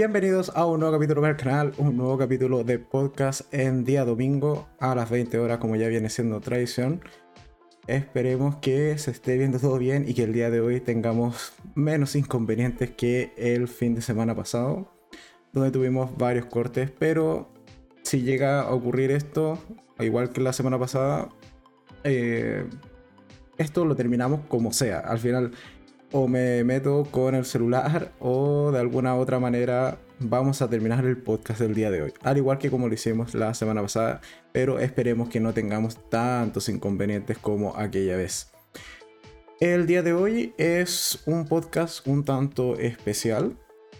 [0.00, 4.66] Bienvenidos a un nuevo capítulo del canal, un nuevo capítulo de podcast en día domingo
[4.78, 7.02] a las 20 horas como ya viene siendo tradición.
[7.86, 12.16] Esperemos que se esté viendo todo bien y que el día de hoy tengamos menos
[12.16, 14.90] inconvenientes que el fin de semana pasado,
[15.52, 17.52] donde tuvimos varios cortes, pero
[18.02, 19.58] si llega a ocurrir esto,
[19.98, 21.28] igual que la semana pasada,
[22.04, 22.64] eh,
[23.58, 25.00] esto lo terminamos como sea.
[25.00, 25.50] Al final
[26.12, 31.16] o me meto con el celular o de alguna otra manera vamos a terminar el
[31.16, 32.12] podcast del día de hoy.
[32.22, 34.20] Al igual que como lo hicimos la semana pasada,
[34.52, 38.50] pero esperemos que no tengamos tantos inconvenientes como aquella vez.
[39.60, 43.56] El día de hoy es un podcast un tanto especial,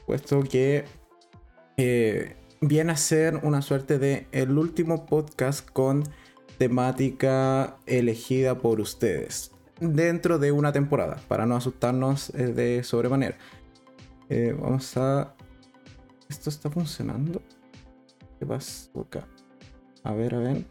[0.07, 0.85] puesto que
[1.77, 6.05] eh, viene a ser una suerte de el último podcast con
[6.59, 13.37] temática elegida por ustedes dentro de una temporada, para no asustarnos eh, de sobremanera.
[14.29, 15.34] Eh, vamos a...
[16.29, 17.43] ¿Esto está funcionando?
[18.38, 19.27] ¿Qué pasa acá?
[20.05, 20.65] A ver, a ver.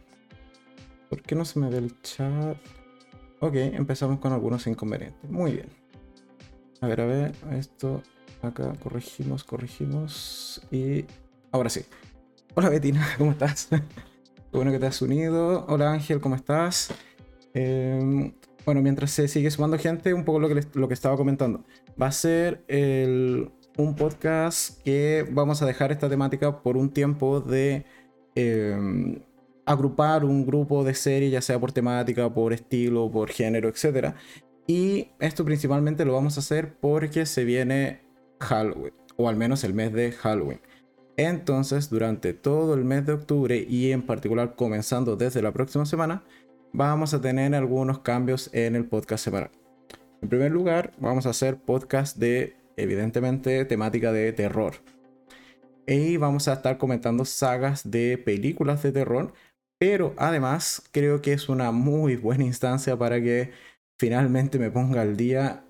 [1.09, 2.57] ¿Por qué no se me ve el chat?
[3.41, 5.29] Ok, empezamos con algunos inconvenientes.
[5.29, 5.69] Muy bien.
[6.81, 7.35] A ver, a ver.
[7.51, 8.01] Esto
[8.41, 10.61] acá corregimos, corregimos.
[10.71, 11.05] Y
[11.51, 11.83] ahora sí.
[12.55, 13.69] Hola Betina, ¿cómo estás?
[14.51, 15.67] Bueno que te has unido.
[15.67, 16.89] Hola Ángel, ¿cómo estás?
[17.53, 18.33] Eh,
[18.69, 21.65] bueno, mientras se sigue sumando gente, un poco lo que, lo que estaba comentando.
[21.99, 27.83] Va a ser un podcast que vamos a dejar esta temática por un tiempo de
[28.35, 29.23] em,
[29.65, 34.13] agrupar un grupo de series, ya sea por temática, por estilo, por género, etc.
[34.67, 38.01] Y esto principalmente lo vamos a hacer porque se viene
[38.39, 40.61] Halloween, o al menos el mes de Halloween.
[41.17, 46.23] Entonces, durante todo el mes de octubre y en particular comenzando desde la próxima semana,
[46.73, 49.51] vamos a tener algunos cambios en el podcast semanal.
[50.21, 54.73] En primer lugar, vamos a hacer podcast de, evidentemente, temática de terror.
[55.87, 59.33] Y vamos a estar comentando sagas de películas de terror,
[59.79, 63.51] pero además creo que es una muy buena instancia para que
[63.97, 65.63] finalmente me ponga al día,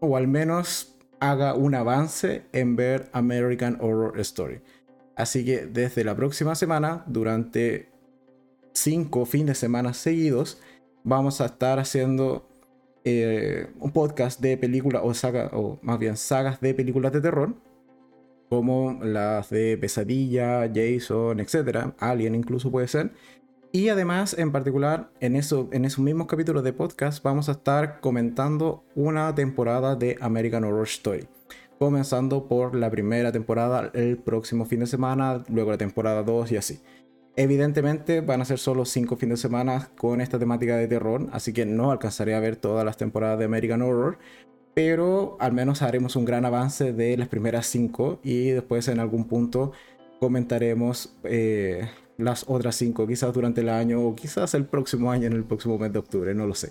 [0.00, 4.60] o al menos haga un avance en ver American Horror Story.
[5.16, 7.93] Así que desde la próxima semana, durante
[8.74, 10.60] cinco fines de semana seguidos,
[11.04, 12.46] vamos a estar haciendo
[13.04, 17.54] eh, un podcast de películas o o más bien sagas de películas de terror,
[18.48, 21.92] como las de Pesadilla, Jason, etc.
[21.98, 23.12] Alien incluso puede ser.
[23.72, 27.98] Y además, en particular, en, eso, en esos mismos capítulos de podcast vamos a estar
[28.00, 31.26] comentando una temporada de American Horror Story.
[31.80, 36.56] Comenzando por la primera temporada el próximo fin de semana, luego la temporada 2 y
[36.56, 36.80] así.
[37.36, 41.52] Evidentemente van a ser solo 5 fines de semana con esta temática de terror, así
[41.52, 44.18] que no alcanzaré a ver todas las temporadas de American Horror,
[44.72, 49.24] pero al menos haremos un gran avance de las primeras 5 y después en algún
[49.26, 49.72] punto
[50.20, 55.32] comentaremos eh, las otras 5, quizás durante el año o quizás el próximo año, en
[55.32, 56.70] el próximo mes de octubre, no lo sé.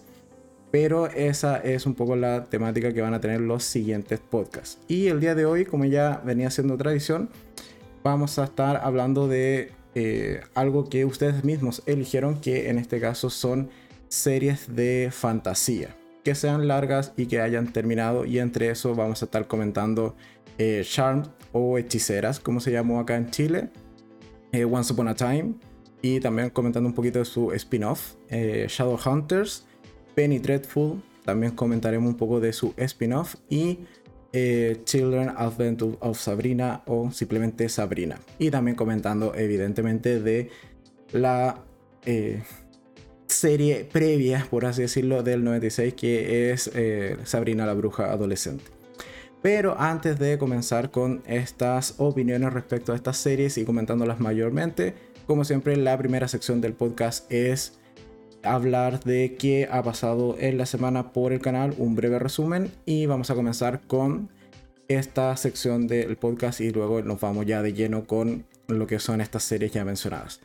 [0.72, 4.80] Pero esa es un poco la temática que van a tener los siguientes podcasts.
[4.88, 7.30] Y el día de hoy, como ya venía siendo tradición,
[8.02, 13.30] vamos a estar hablando de eh, algo que ustedes mismos eligieron, que en este caso
[13.30, 13.70] son
[14.08, 18.26] series de fantasía, que sean largas y que hayan terminado.
[18.26, 20.16] Y entre eso vamos a estar comentando
[20.58, 23.70] eh, Charm o Hechiceras, como se llamó acá en Chile,
[24.52, 25.56] eh, Once Upon a Time,
[26.02, 29.66] y también comentando un poquito de su spin-off, Shadow Hunters,
[30.16, 33.80] Penny Dreadful, también comentaremos un poco de su spin-off y
[34.34, 38.20] eh, Children of Sabrina o simplemente Sabrina.
[38.40, 40.50] Y también comentando evidentemente de
[41.12, 41.64] la
[42.06, 42.42] eh,
[43.28, 48.66] serie previa, por así decirlo, del 96 que es eh, Sabrina la Bruja Adolescente.
[49.44, 54.96] Pero antes de comenzar con estas opiniones respecto a estas series y comentándolas mayormente,
[55.28, 57.78] como siempre la primera sección del podcast es
[58.44, 63.06] hablar de qué ha pasado en la semana por el canal, un breve resumen y
[63.06, 64.30] vamos a comenzar con
[64.88, 69.22] esta sección del podcast y luego nos vamos ya de lleno con lo que son
[69.22, 70.42] estas series ya mencionadas.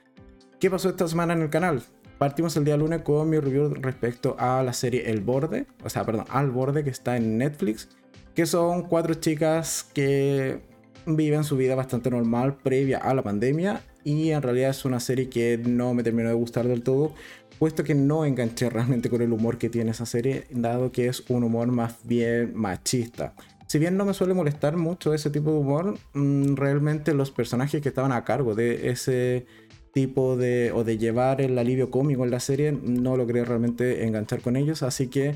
[0.60, 1.82] ¿Qué pasó esta semana en el canal?
[2.18, 6.04] Partimos el día lunes con mi review respecto a la serie El Borde, o sea,
[6.04, 7.88] perdón, Al Borde que está en Netflix,
[8.34, 10.60] que son cuatro chicas que
[11.06, 15.28] viven su vida bastante normal previa a la pandemia y en realidad es una serie
[15.28, 17.12] que no me terminó de gustar del todo,
[17.58, 21.28] puesto que no enganché realmente con el humor que tiene esa serie, dado que es
[21.28, 23.34] un humor más bien machista.
[23.66, 27.82] Si bien no me suele molestar mucho ese tipo de humor, mm, realmente los personajes
[27.82, 29.46] que estaban a cargo de ese
[29.92, 34.40] tipo de o de llevar el alivio cómico en la serie no logré realmente enganchar
[34.40, 35.34] con ellos, así que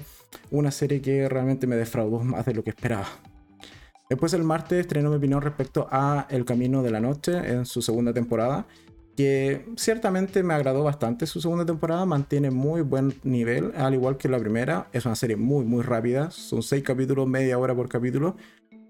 [0.50, 3.08] una serie que realmente me defraudó más de lo que esperaba.
[4.08, 7.82] Después el martes estrenó mi opinión respecto a El Camino de la Noche en su
[7.82, 8.66] segunda temporada,
[9.16, 14.28] que ciertamente me agradó bastante su segunda temporada, mantiene muy buen nivel, al igual que
[14.28, 18.36] la primera, es una serie muy muy rápida, son seis capítulos, media hora por capítulo,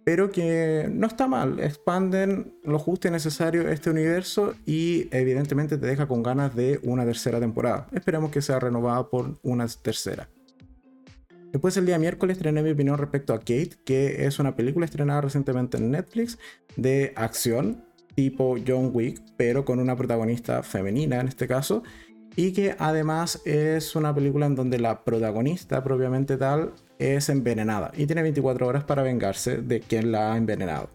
[0.05, 5.87] pero que no está mal, expanden lo justo y necesario este universo y evidentemente te
[5.87, 7.87] deja con ganas de una tercera temporada.
[7.93, 10.29] Esperemos que sea renovada por una tercera.
[11.53, 15.21] Después el día miércoles estrené mi opinión respecto a Kate, que es una película estrenada
[15.21, 16.39] recientemente en Netflix
[16.77, 21.83] de acción tipo John Wick, pero con una protagonista femenina en este caso,
[22.37, 28.07] y que además es una película en donde la protagonista propiamente tal es envenenada y
[28.07, 30.91] tiene 24 horas para vengarse de quien la ha envenenado.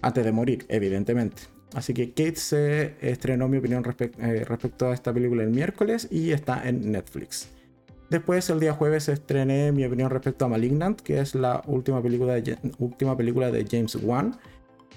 [0.00, 1.42] Antes de morir, evidentemente.
[1.74, 6.30] Así que Kate se estrenó mi opinión eh, respecto a esta película el miércoles y
[6.30, 7.48] está en Netflix.
[8.10, 12.34] Después, el día jueves, estrené mi opinión respecto a Malignant, que es la última película
[12.34, 14.36] de, última película de James Wan,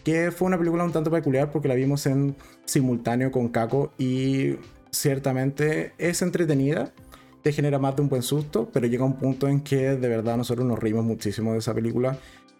[0.07, 2.33] que fue una película un tanto peculiar porque la vimos en
[2.63, 4.55] simultáneo con Kako y
[4.89, 6.93] ciertamente es entretenida,
[7.41, 10.37] te genera más de un buen susto, pero llega un punto en que de verdad
[10.37, 12.17] nosotros nos reímos muchísimo de esa película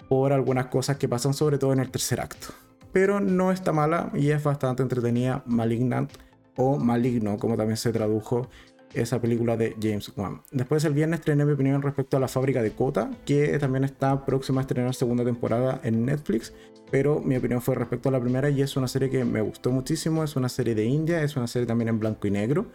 [0.09, 2.47] por algunas cosas que pasan sobre todo en el tercer acto.
[2.91, 6.11] Pero no está mala y es bastante entretenida, Malignant
[6.57, 8.49] o Maligno, como también se tradujo
[8.93, 10.41] esa película de James Wan.
[10.51, 14.25] Después el viernes estrené mi opinión respecto a la fábrica de Kota, que también está
[14.25, 16.53] próxima a estrenar segunda temporada en Netflix,
[16.89, 19.71] pero mi opinión fue respecto a la primera y es una serie que me gustó
[19.71, 22.67] muchísimo, es una serie de India, es una serie también en blanco y negro,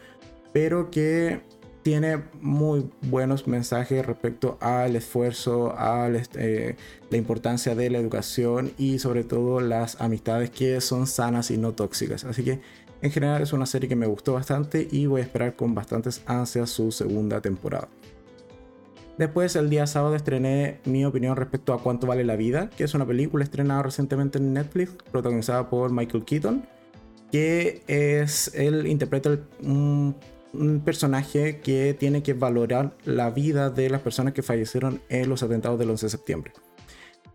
[0.53, 1.41] pero que
[1.83, 6.77] tiene muy buenos mensajes respecto al esfuerzo, a eh,
[7.11, 11.73] la importancia de la educación y sobre todo las amistades que son sanas y no
[11.73, 12.25] tóxicas.
[12.25, 12.61] Así que
[13.03, 16.23] en general es una serie que me gustó bastante y voy a esperar con bastantes
[16.27, 17.89] ansias su segunda temporada.
[19.19, 22.95] Después, el día sábado, estrené mi opinión respecto a Cuánto vale la vida, que es
[22.95, 26.65] una película estrenada recientemente en Netflix, protagonizada por Michael Keaton,
[27.31, 30.17] que es, él interpreta un,
[30.53, 35.43] un personaje que tiene que valorar la vida de las personas que fallecieron en los
[35.43, 36.53] atentados del 11 de septiembre.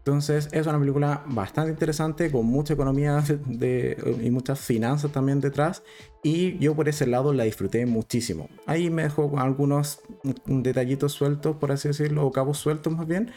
[0.08, 5.84] Entonces es una película bastante interesante, con mucha economía de, y muchas finanzas también detrás.
[6.24, 8.48] Y yo por ese lado la disfruté muchísimo.
[8.66, 10.00] Ahí me dejó algunos
[10.46, 13.32] detallitos sueltos, por así decirlo, o cabos sueltos más bien.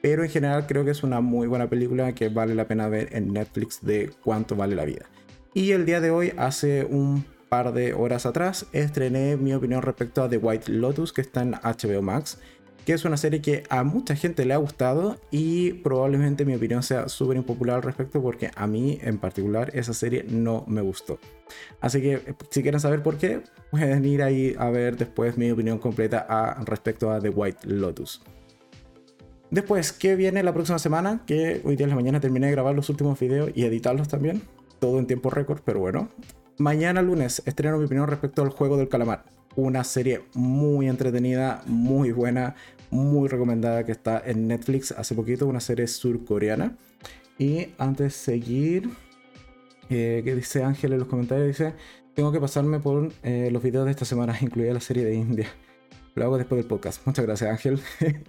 [0.00, 3.14] Pero en general creo que es una muy buena película que vale la pena ver
[3.14, 5.04] en Netflix de cuánto vale la vida.
[5.52, 10.22] Y el día de hoy, hace un par de horas atrás, estrené mi opinión respecto
[10.22, 12.38] a The White Lotus que está en HBO Max
[12.84, 16.82] que es una serie que a mucha gente le ha gustado y probablemente mi opinión
[16.82, 21.18] sea súper impopular al respecto porque a mí en particular esa serie no me gustó.
[21.80, 25.78] Así que si quieren saber por qué, pueden ir ahí a ver después mi opinión
[25.78, 28.22] completa a, respecto a The White Lotus.
[29.50, 31.22] Después, ¿qué viene la próxima semana?
[31.26, 34.42] Que hoy día en la mañana terminé de grabar los últimos videos y editarlos también.
[34.80, 36.08] Todo en tiempo récord, pero bueno.
[36.58, 39.24] Mañana lunes estreno mi opinión respecto al juego del calamar.
[39.56, 42.56] Una serie muy entretenida, muy buena,
[42.94, 46.76] muy recomendada que está en Netflix hace poquito, una serie surcoreana.
[47.38, 48.90] Y antes de seguir,
[49.90, 51.74] eh, que dice Ángel en los comentarios, dice,
[52.14, 55.48] tengo que pasarme por eh, los videos de esta semana, incluida la serie de India.
[56.14, 57.04] Lo hago después del podcast.
[57.04, 57.80] Muchas gracias Ángel.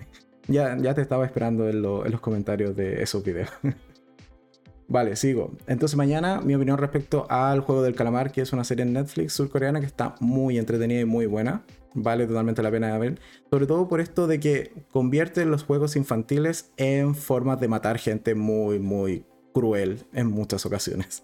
[0.48, 3.50] ya, ya te estaba esperando en, en los comentarios de esos videos.
[4.88, 5.52] Vale, sigo.
[5.68, 9.34] Entonces mañana mi opinión respecto al juego del calamar, que es una serie en Netflix
[9.34, 11.64] surcoreana que está muy entretenida y muy buena
[11.96, 13.20] vale totalmente la pena ver.
[13.50, 18.36] Sobre todo por esto de que convierte los juegos infantiles en formas de matar gente
[18.36, 21.24] muy, muy cruel en muchas ocasiones.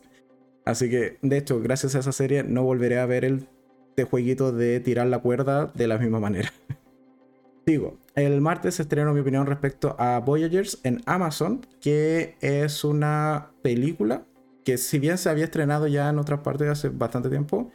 [0.65, 3.47] Así que, de hecho, gracias a esa serie no volveré a ver el
[3.95, 6.51] de jueguito de tirar la cuerda de la misma manera.
[7.67, 7.97] Sigo.
[8.15, 14.25] El martes estrenó mi opinión respecto a Voyagers en Amazon, que es una película
[14.63, 17.71] que si bien se había estrenado ya en otras partes hace bastante tiempo,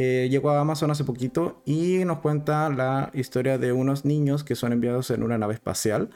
[0.00, 4.54] eh, llegó a Amazon hace poquito y nos cuenta la historia de unos niños que
[4.54, 6.10] son enviados en una nave espacial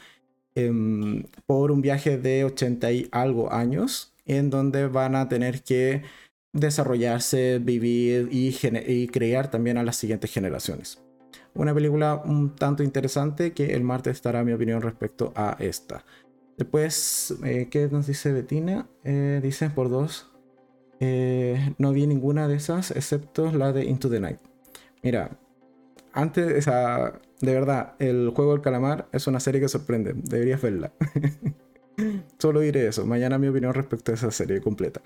[0.54, 6.04] em, por un viaje de 80 y algo años, en donde van a tener que
[6.52, 11.02] desarrollarse, vivir y, crear también a las siguientes generaciones.
[11.52, 16.04] Una película un tanto interesante que el martes estará mi opinión respecto a esta.
[16.56, 18.86] Después, eh, ¿qué nos dice Betina?
[19.02, 20.31] Eh, dice por dos
[21.04, 24.38] eh, no vi ninguna de esas excepto la de Into the Night.
[25.02, 25.37] Mira,
[26.12, 30.12] antes, de verdad, el juego del calamar es una serie que sorprende.
[30.14, 30.92] Deberías verla.
[32.38, 33.04] Solo diré eso.
[33.04, 35.02] Mañana mi opinión respecto a esa serie completa.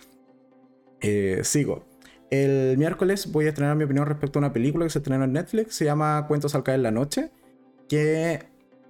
[1.00, 1.86] Eh, sigo.
[2.30, 5.32] El miércoles voy a estrenar mi opinión respecto a una película que se estrenó en
[5.32, 5.76] Netflix.
[5.76, 7.30] Se llama Cuentos al caer la noche.
[7.88, 8.40] Que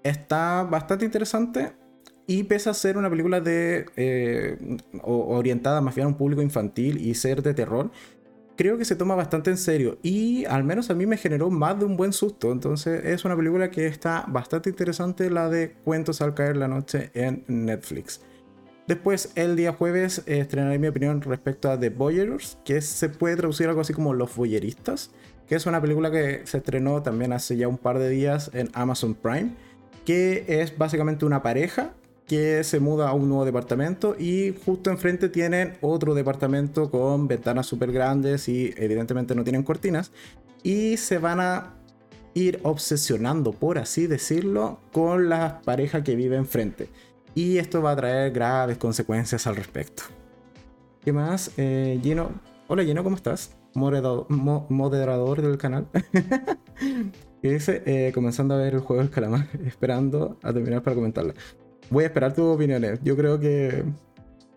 [0.03, 1.71] está bastante interesante
[2.27, 4.59] Y pese a ser una película de eh,
[5.03, 7.91] orientada más bien a un público infantil y ser de terror,
[8.57, 11.79] creo que se toma bastante en serio y al menos a mí me generó más
[11.79, 12.51] de un buen susto.
[12.51, 17.11] Entonces es una película que está bastante interesante, la de Cuentos al caer la noche
[17.15, 18.23] en Netflix.
[18.87, 23.67] Después, el día jueves, estrenaré mi opinión respecto a The Voyeurs, que se puede traducir
[23.67, 25.11] algo así como Los Voyeristas,
[25.49, 28.71] que es una película que se estrenó también hace ya un par de días en
[28.75, 29.51] Amazon Prime,
[30.05, 31.95] que es básicamente una pareja
[32.27, 37.67] que se muda a un nuevo departamento y justo enfrente tienen otro departamento con ventanas
[37.67, 40.11] súper grandes y evidentemente no tienen cortinas
[40.63, 41.75] y se van a
[42.35, 46.89] ir obsesionando, por así decirlo, con la pareja que vive enfrente.
[47.35, 50.03] Y esto va a traer graves consecuencias al respecto.
[51.03, 51.53] ¿Qué más?
[51.57, 52.01] Eh.
[52.67, 53.57] Hola Gino, ¿cómo estás?
[53.75, 55.87] Moderador, del canal.
[57.43, 57.83] ¿Qué dice?
[57.87, 61.35] Eh, comenzando a ver el juego del calamar, esperando a terminar para comentarla
[61.91, 63.01] voy a esperar tus opiniones.
[63.03, 63.85] Yo creo que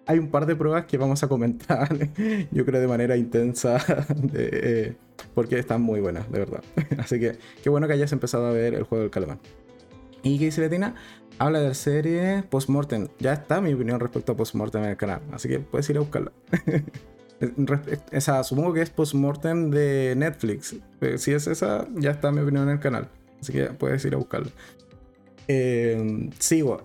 [0.09, 1.88] hay un par de pruebas que vamos a comentar,
[2.51, 3.77] yo creo de manera intensa,
[4.33, 4.95] eh,
[5.36, 6.63] porque están muy buenas, de verdad.
[6.98, 9.38] Así que qué bueno que hayas empezado a ver el juego del calamar.
[10.24, 10.95] ¿Y qué dice Betina?
[11.38, 13.07] Habla de la serie Postmortem.
[13.19, 16.00] Ya está mi opinión respecto a Postmortem en el canal, así que puedes ir a
[16.00, 16.31] buscarla.
[18.12, 20.75] esa, supongo que es Postmortem de Netflix.
[21.01, 23.09] Eh, si es esa, ya está mi opinión en el canal.
[23.39, 24.50] Así que puedes ir a buscarla.
[25.51, 26.29] Eh.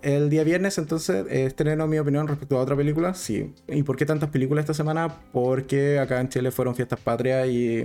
[0.03, 3.13] El día viernes, entonces, estreno mi opinión respecto a otra película.
[3.13, 3.53] Sí.
[3.69, 5.21] ¿Y por qué tantas películas esta semana?
[5.33, 7.85] Porque acá en Chile fueron fiestas patrias y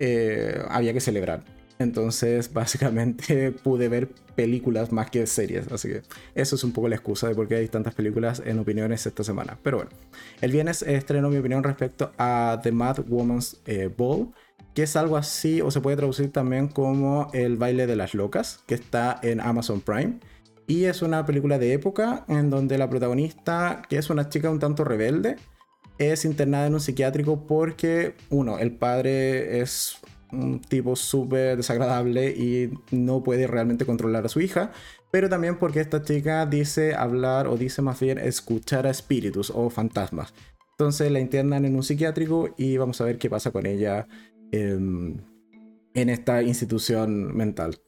[0.00, 1.44] eh, había que celebrar.
[1.78, 5.70] Entonces, básicamente pude ver películas más que series.
[5.70, 6.02] Así que
[6.34, 9.22] eso es un poco la excusa de por qué hay tantas películas en opiniones esta
[9.22, 9.56] semana.
[9.62, 9.92] Pero bueno,
[10.40, 14.32] el viernes estreno mi opinión respecto a The Mad Woman's eh, Ball
[14.76, 18.60] que es algo así, o se puede traducir también como El baile de las locas,
[18.66, 20.18] que está en Amazon Prime.
[20.66, 24.58] Y es una película de época en donde la protagonista, que es una chica un
[24.58, 25.36] tanto rebelde,
[25.96, 29.96] es internada en un psiquiátrico porque, uno, el padre es
[30.30, 34.72] un tipo súper desagradable y no puede realmente controlar a su hija,
[35.10, 39.70] pero también porque esta chica dice hablar o dice más bien escuchar a espíritus o
[39.70, 40.34] fantasmas.
[40.72, 44.06] Entonces la internan en un psiquiátrico y vamos a ver qué pasa con ella
[44.52, 45.24] en
[45.94, 47.78] esta institución mental.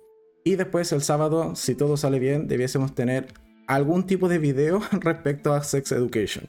[0.44, 3.26] Y después el sábado, si todo sale bien, debiésemos tener
[3.66, 6.48] algún tipo de video respecto a Sex Education.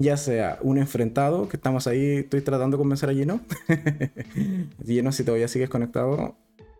[0.00, 3.40] Ya sea un enfrentado, que estamos ahí, estoy tratando de convencer a Gino.
[4.84, 6.36] Gino, si todavía sigues conectado,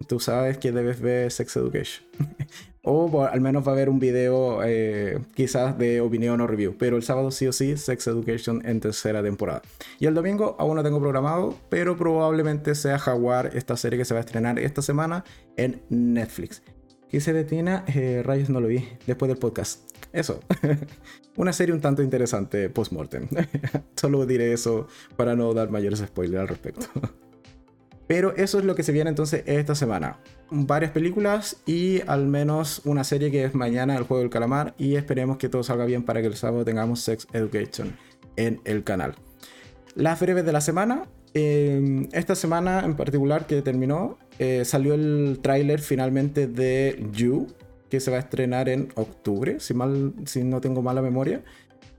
[0.07, 2.07] tú sabes que debes ver Sex Education.
[2.88, 6.75] o al menos va a haber un video eh, quizás de opinión o review.
[6.78, 9.62] Pero el sábado sí o sí, Sex Education en tercera temporada.
[9.99, 14.14] Y el domingo aún no tengo programado, pero probablemente sea Jaguar, esta serie que se
[14.14, 15.25] va a estrenar esta semana
[15.57, 16.62] en Netflix.
[17.11, 17.83] ¿Qué se detiene?
[17.95, 19.90] Eh, rayos no lo vi después del podcast.
[20.12, 20.40] Eso.
[21.37, 23.28] Una serie un tanto interesante post-mortem.
[23.97, 26.87] Solo diré eso para no dar mayores spoilers al respecto.
[28.07, 30.18] Pero eso es lo que se viene entonces esta semana.
[30.50, 34.97] Varias películas y al menos una serie que es mañana el juego del calamar y
[34.97, 37.95] esperemos que todo salga bien para que el sábado tengamos Sex Education
[38.37, 39.14] en el canal.
[39.95, 41.05] Las breves de la semana.
[41.35, 47.49] Em, esta semana en particular que terminó, eh, salió el tráiler finalmente de You,
[47.90, 51.43] que se va a estrenar en octubre, si, mal, si no tengo mala memoria.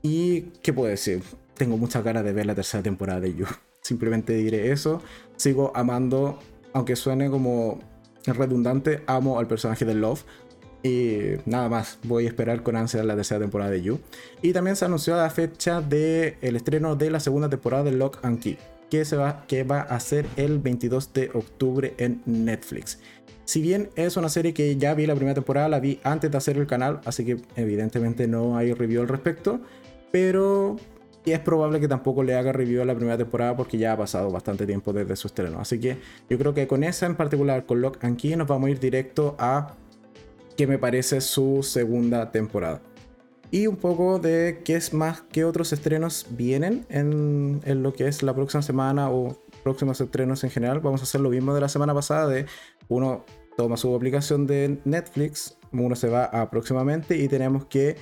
[0.02, 1.22] Y, ¿qué puedo decir?
[1.54, 3.46] Tengo muchas ganas de ver la tercera temporada de You.
[3.82, 5.02] Simplemente diré eso.
[5.36, 6.38] Sigo amando,
[6.72, 7.78] aunque suene como
[8.26, 10.24] redundante, amo al personaje de Love.
[10.82, 14.00] Y nada más, voy a esperar con ansia la tercera temporada de You.
[14.40, 18.18] Y también se anunció la fecha del el estreno de la segunda temporada de Lock
[18.22, 18.56] and Key,
[18.88, 22.98] que, se va, que va a ser el 22 de octubre en Netflix.
[23.44, 26.38] Si bien es una serie que ya vi la primera temporada, la vi antes de
[26.38, 29.60] hacer el canal, así que evidentemente no hay review al respecto,
[30.12, 30.76] pero
[31.24, 33.96] y es probable que tampoco le haga review a la primera temporada porque ya ha
[33.96, 35.60] pasado bastante tiempo desde su estreno.
[35.60, 35.98] Así que
[36.28, 38.80] yo creo que con esa en particular, con Lock and Key, nos vamos a ir
[38.80, 39.76] directo a
[40.56, 42.80] qué me parece su segunda temporada.
[43.50, 48.06] Y un poco de qué es más, qué otros estrenos vienen en, en lo que
[48.06, 50.80] es la próxima semana o próximos estrenos en general.
[50.80, 52.46] Vamos a hacer lo mismo de la semana pasada de
[52.88, 53.24] uno
[53.56, 57.96] toma su aplicación de Netflix, uno se va a próximamente y tenemos que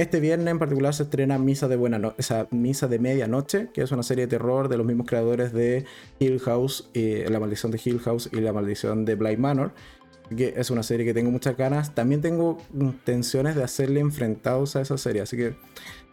[0.00, 2.14] este viernes en particular se estrena Misa de Buena no
[2.50, 5.84] Misa de Medianoche, que es una serie de terror de los mismos creadores de
[6.18, 9.72] Hill House, eh, La Maldición de Hill House y La Maldición de Blind Manor.
[10.34, 11.94] Que es una serie que tengo muchas ganas.
[11.94, 15.54] También tengo intenciones de hacerle enfrentados a esa serie, así que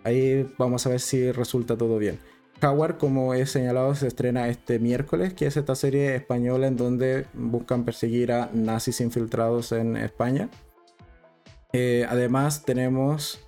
[0.03, 2.19] ahí vamos a ver si resulta todo bien.
[2.61, 7.25] Howard, como he señalado, se estrena este miércoles, que es esta serie española en donde
[7.33, 10.49] buscan perseguir a nazis infiltrados en España.
[11.71, 13.46] Eh, además tenemos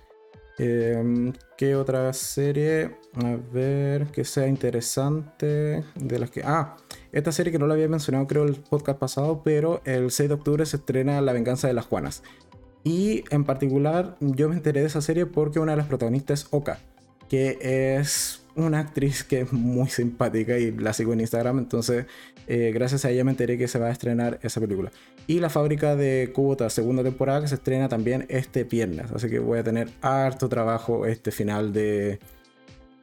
[0.62, 2.90] Em, ¿Qué otra serie?
[3.14, 5.82] A ver, que sea interesante.
[5.94, 6.42] De las que.
[6.44, 6.76] Ah,
[7.12, 10.34] esta serie que no la había mencionado, creo, el podcast pasado, pero el 6 de
[10.34, 12.22] octubre se estrena La venganza de las Juanas.
[12.84, 16.48] Y en particular, yo me enteré de esa serie porque una de las protagonistas es
[16.50, 16.78] Oka,
[17.30, 17.56] que
[17.96, 22.06] es una actriz que es muy simpática y la sigo en Instagram, entonces
[22.46, 24.90] eh, gracias a ella me enteré que se va a estrenar esa película.
[25.30, 29.38] Y La fábrica de Kubota, segunda temporada, que se estrena también este viernes, así que
[29.38, 32.18] voy a tener harto trabajo este final de,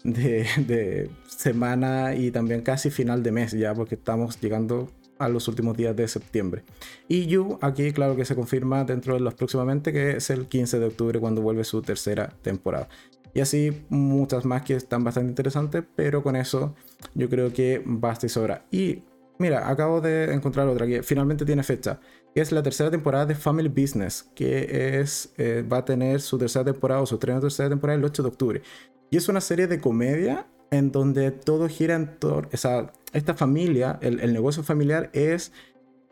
[0.03, 5.77] de, semana y también casi final de mes ya, porque estamos llegando a los últimos
[5.77, 6.65] días de septiembre.
[7.07, 10.79] Y You, aquí claro que se confirma dentro de los próximamente, que es el 15
[10.79, 12.89] de octubre cuando vuelve su tercera temporada.
[13.33, 16.75] Y así muchas más que están bastante interesantes, pero con eso
[17.13, 18.65] yo creo que basta y sobra.
[18.69, 19.03] Y
[19.39, 21.99] mira, acabo de encontrar otra que finalmente tiene fecha,
[22.41, 26.65] es la tercera temporada de Family Business, que es, eh, va a tener su tercera
[26.65, 28.61] temporada o su tercera temporada el 8 de octubre.
[29.09, 33.33] Y es una serie de comedia en donde todo gira en torno, o sea, esta
[33.33, 35.51] familia, el, negocio familiar es...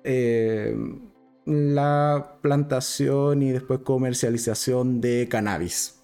[0.04, 0.78] Eh,
[1.46, 5.96] la plantación y después comercialización de cannabis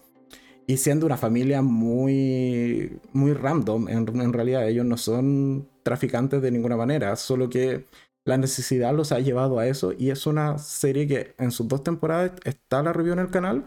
[0.72, 6.78] y siendo una familia muy, muy random, en, realidad ellos no son traficantes de ninguna
[6.78, 7.86] manera, solo que
[8.26, 11.84] la necesidad los ha llevado a eso y es una serie que en sus dos
[11.84, 13.66] temporadas está la review en el canal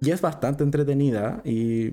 [0.00, 1.92] y es bastante entretenida y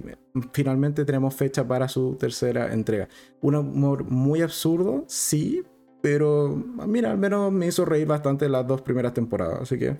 [0.51, 3.07] finalmente tenemos fecha para su tercera entrega.
[3.41, 5.63] Un humor muy absurdo, sí,
[6.01, 6.49] pero
[6.87, 9.97] mira, al menos me hizo reír bastante las dos primeras temporadas, así que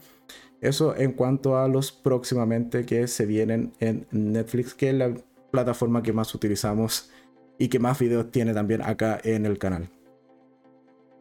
[0.61, 5.13] eso en cuanto a los próximamente que se vienen en Netflix, que es la
[5.51, 7.11] plataforma que más utilizamos
[7.59, 9.89] y que más videos tiene también acá en el canal.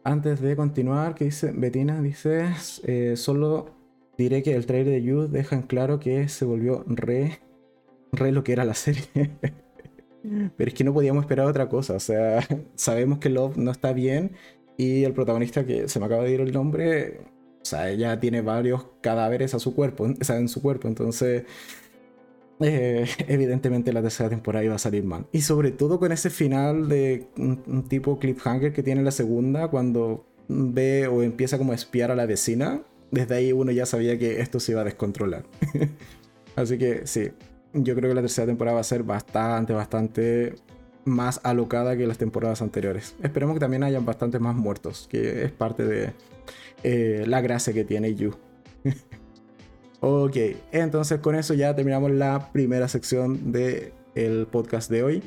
[0.09, 2.47] Antes de continuar, que dice Betina, dice,
[2.83, 3.75] eh, solo
[4.17, 7.41] diré que el trailer de You deja en claro que se volvió re,
[8.11, 9.05] re lo que era la serie.
[10.57, 12.39] Pero es que no podíamos esperar otra cosa, o sea,
[12.75, 14.31] sabemos que Love no está bien
[14.77, 17.19] y el protagonista que se me acaba de ir el nombre
[17.61, 21.43] o sea, ella tiene varios cadáveres a su cuerpo, o sea, en su cuerpo, entonces
[22.59, 25.27] eh, evidentemente la tercera temporada iba a salir mal.
[25.31, 30.25] Y sobre todo con ese final de un, tipo cliffhanger que tiene la segunda, cuando
[30.47, 34.41] ve o empieza como a espiar a la vecina, desde ahí uno ya sabía que
[34.41, 35.45] esto se iba a descontrolar.
[36.55, 37.29] Así que sí,
[37.73, 40.55] yo creo que la tercera temporada va a ser bastante, bastante
[41.05, 43.15] más alocada que las temporadas anteriores.
[43.23, 46.13] Esperemos que también hayan bastantes más muertos, que es parte de
[46.83, 48.33] eh, la gracia que tiene Yu.
[50.01, 50.37] ok,
[50.71, 55.23] entonces con eso ya terminamos la primera sección del el podcast de hoy.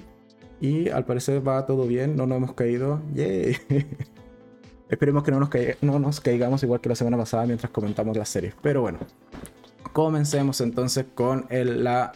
[0.61, 3.00] Y al parecer va todo bien, no nos hemos caído.
[4.88, 8.24] Esperemos que no nos, no nos caigamos igual que la semana pasada mientras comentamos la
[8.24, 8.52] serie.
[8.62, 8.98] Pero bueno,
[9.92, 12.12] comencemos entonces con la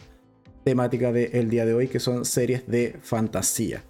[0.63, 3.83] temática del día de hoy, que son series de fantasía.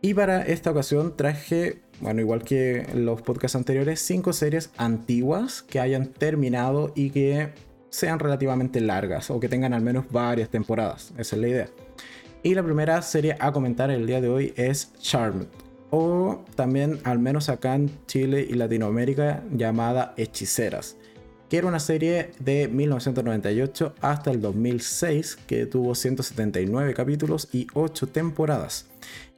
[0.00, 5.80] Y para esta ocasión traje bueno, igual que los podcasts anteriores, cinco series antiguas que
[5.80, 7.52] hayan terminado y que
[7.96, 11.14] sean relativamente largas o que tengan al menos varias temporadas.
[11.16, 11.68] Esa es la idea.
[12.42, 15.46] Y la primera serie a comentar el día de hoy es Charmed,
[15.88, 20.98] o también al menos acá en Chile y Latinoamérica llamada Hechiceras,
[21.48, 28.08] que era una serie de 1998 hasta el 2006 que tuvo 179 capítulos y 8
[28.08, 28.90] temporadas.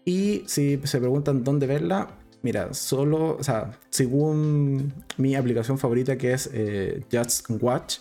[0.05, 2.09] Y si se preguntan dónde verla,
[2.40, 7.99] Mira, solo, o sea, según mi aplicación favorita que es eh, Just Watch,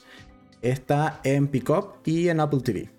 [0.62, 2.90] está en Pickup y en Apple TV.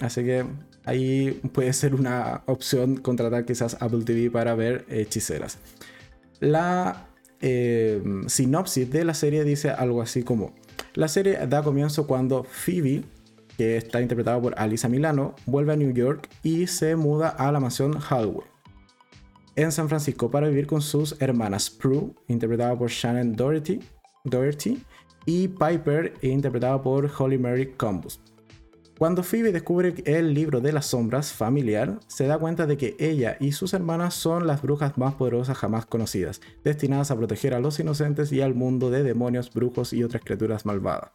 [0.00, 0.44] Así que
[0.84, 5.58] ahí puede ser una opción contratar quizás Apple TV para ver hechiceras.
[6.40, 7.06] La
[7.40, 10.54] eh, sinopsis de la serie dice algo así como:
[10.94, 13.04] La serie da comienzo cuando Phoebe,
[13.56, 17.60] que está interpretada por Alisa Milano, vuelve a New York y se muda a la
[17.60, 18.52] mansión Hallway
[19.56, 23.80] en San Francisco para vivir con sus hermanas Prue, interpretada por Shannon Doherty,
[24.24, 24.82] Doherty
[25.26, 28.20] y Piper, interpretada por Holly Mary Combus.
[28.98, 33.36] Cuando Phoebe descubre el libro de las sombras familiar, se da cuenta de que ella
[33.40, 37.80] y sus hermanas son las brujas más poderosas jamás conocidas, destinadas a proteger a los
[37.80, 41.10] inocentes y al mundo de demonios, brujos y otras criaturas malvadas.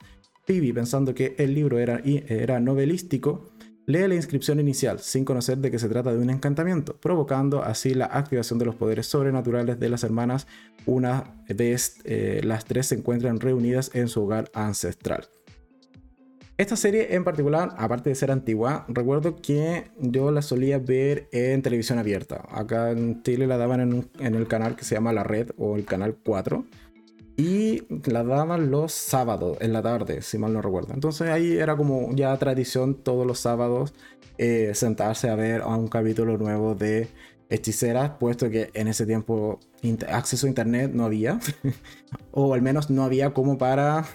[0.46, 3.46] Phoebe, pensando que el libro era, era novelístico,
[3.90, 7.94] Lee la inscripción inicial sin conocer de que se trata de un encantamiento, provocando así
[7.94, 10.46] la activación de los poderes sobrenaturales de las hermanas
[10.86, 15.30] una vez eh, las tres se encuentran reunidas en su hogar ancestral.
[16.58, 21.62] Esta serie en particular, aparte de ser antigua, recuerdo que yo la solía ver en
[21.62, 22.44] televisión abierta.
[22.50, 25.78] Acá en Chile la daban en, en el canal que se llama La Red o
[25.78, 26.66] el canal 4.
[27.38, 30.94] Y la daban los sábados, en la tarde, si mal no recuerdo.
[30.94, 33.94] Entonces ahí era como ya tradición todos los sábados
[34.40, 37.10] eh, sentarse a ver a un capítulo nuevo de
[37.50, 39.60] hechiceras, puesto que en ese tiempo
[40.10, 41.40] acceso a internet no había,
[42.32, 44.06] o al menos no había como para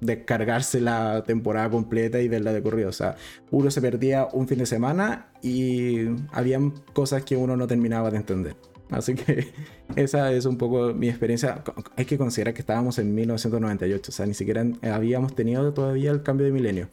[0.00, 2.88] descargarse la temporada completa y verla de corrido.
[2.88, 3.16] O sea,
[3.50, 8.18] uno se perdía un fin de semana y habían cosas que uno no terminaba de
[8.18, 8.56] entender.
[8.90, 9.48] Así que
[9.96, 11.62] esa es un poco mi experiencia.
[11.96, 16.22] Hay que considerar que estábamos en 1998, o sea, ni siquiera habíamos tenido todavía el
[16.22, 16.88] cambio de milenio.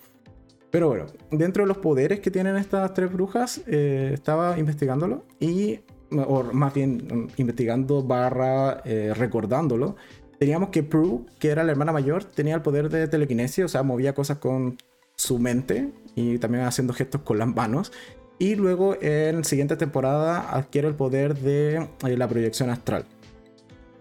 [0.71, 5.79] Pero bueno, dentro de los poderes que tienen estas tres brujas, eh, estaba investigándolo y,
[6.12, 9.95] o más bien investigando barra eh, recordándolo,
[10.38, 13.84] teníamos que Prue, que era la hermana mayor, tenía el poder de telequinesia, o sea,
[13.84, 14.77] movía cosas con
[15.15, 17.93] su mente y también haciendo gestos con las manos.
[18.37, 23.05] Y luego en siguiente temporada adquiere el poder de eh, la proyección astral.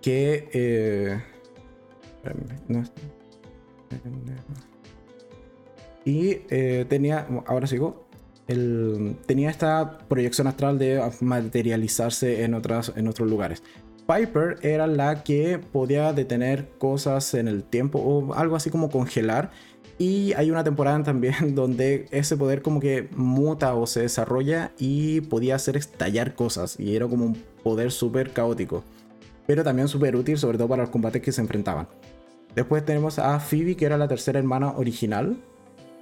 [0.03, 1.21] Que...
[2.69, 2.85] no,
[6.05, 8.05] y eh, tenía, ahora sigo,
[8.47, 13.63] el, tenía esta proyección astral de materializarse en, otras, en otros lugares.
[14.07, 19.51] Piper era la que podía detener cosas en el tiempo o algo así como congelar.
[19.99, 25.21] Y hay una temporada también donde ese poder como que muta o se desarrolla y
[25.23, 26.79] podía hacer estallar cosas.
[26.79, 28.85] Y era como un poder súper caótico.
[29.47, 31.89] Pero también súper útil, sobre todo para los combates que se enfrentaban.
[32.55, 35.37] Después tenemos a Phoebe, que era la tercera hermana original,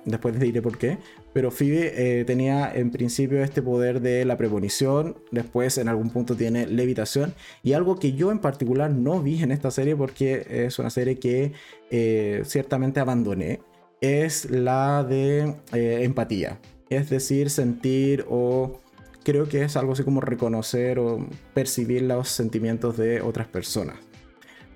[0.04, 0.98] Después te diré por qué.
[1.32, 5.16] Pero Phoebe eh, tenía en principio este poder de la premonición.
[5.30, 7.34] Después en algún punto tiene levitación.
[7.62, 11.18] Y algo que yo en particular no vi en esta serie porque es una serie
[11.18, 11.52] que
[11.90, 13.60] eh, ciertamente abandoné.
[14.02, 16.60] Es la de eh, empatía.
[16.90, 18.82] Es decir, sentir o
[19.24, 23.96] creo que es algo así como reconocer o percibir los sentimientos de otras personas.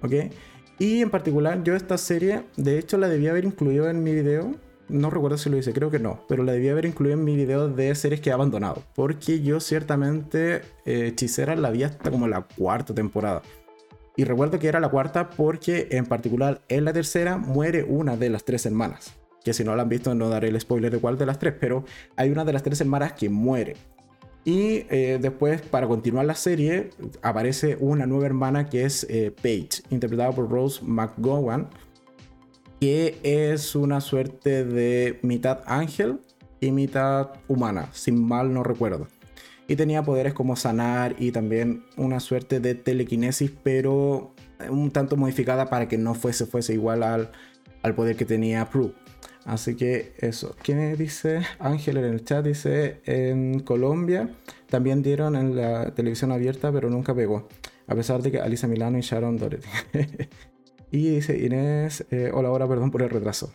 [0.03, 0.33] ¿Ok?
[0.79, 4.55] Y en particular yo esta serie, de hecho la debía haber incluido en mi video
[4.89, 7.35] no recuerdo si lo hice, creo que no, pero la debía haber incluido en mi
[7.35, 8.83] video de series que he abandonado.
[8.95, 13.43] Porque yo ciertamente eh, Hechicera la vi hasta como la cuarta temporada.
[14.17, 18.31] Y recuerdo que era la cuarta porque en particular en la tercera muere una de
[18.31, 19.15] las tres hermanas.
[19.45, 21.55] Que si no la han visto no daré el spoiler de cuál de las tres,
[21.61, 21.85] pero
[22.17, 23.77] hay una de las tres hermanas que muere.
[24.45, 29.83] Y eh, después, para continuar la serie, aparece una nueva hermana que es eh, Paige,
[29.91, 31.69] interpretada por Rose McGowan,
[32.81, 36.21] que es una suerte de mitad ángel
[36.61, 39.09] y mitad humana, sin mal no recuerdo.
[39.69, 44.35] Y tenía poderes como sanar y también una suerte de telequinesis, pero
[44.71, 47.33] un tanto modificada para que no fuese, fuese igual al,
[47.83, 48.95] al poder que tenía Prue.
[49.45, 50.57] Así que eso.
[50.63, 51.41] ¿Quién dice?
[51.59, 54.31] Ángel en el chat dice en Colombia
[54.69, 57.49] también dieron en la televisión abierta, pero nunca pegó.
[57.87, 59.69] A pesar de que Alisa Milano y Sharon Doherty.
[60.93, 63.53] Y dice Inés, eh, hola, hola, perdón por el retraso.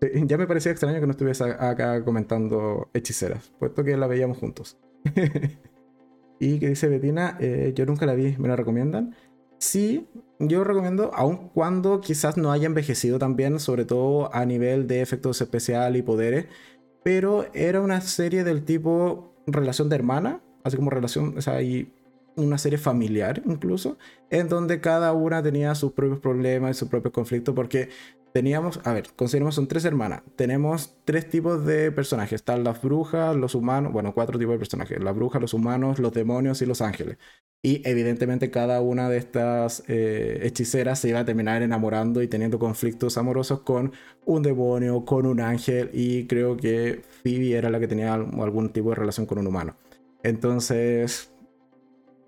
[0.00, 4.38] Eh, ya me parecía extraño que no estuviese acá comentando hechiceras, puesto que la veíamos
[4.38, 4.78] juntos.
[6.40, 9.14] y que dice Betina, eh, yo nunca la vi, ¿me la recomiendan?
[9.58, 10.06] Sí,
[10.38, 15.40] yo recomiendo, aun cuando quizás no haya envejecido también, sobre todo a nivel de efectos
[15.40, 16.46] especiales y poderes,
[17.02, 21.92] pero era una serie del tipo relación de hermana, así como relación, o sea, y
[22.36, 23.96] una serie familiar incluso,
[24.30, 27.88] en donde cada una tenía sus propios problemas y sus propios conflictos, porque
[28.36, 33.34] teníamos, a ver, consideramos son tres hermanas, tenemos tres tipos de personajes, están las brujas,
[33.34, 36.82] los humanos, bueno, cuatro tipos de personajes, las brujas, los humanos, los demonios y los
[36.82, 37.16] ángeles.
[37.62, 42.58] Y evidentemente cada una de estas eh, hechiceras se iba a terminar enamorando y teniendo
[42.58, 43.92] conflictos amorosos con
[44.26, 48.90] un demonio, con un ángel, y creo que Phoebe era la que tenía algún tipo
[48.90, 49.76] de relación con un humano.
[50.22, 51.30] Entonces,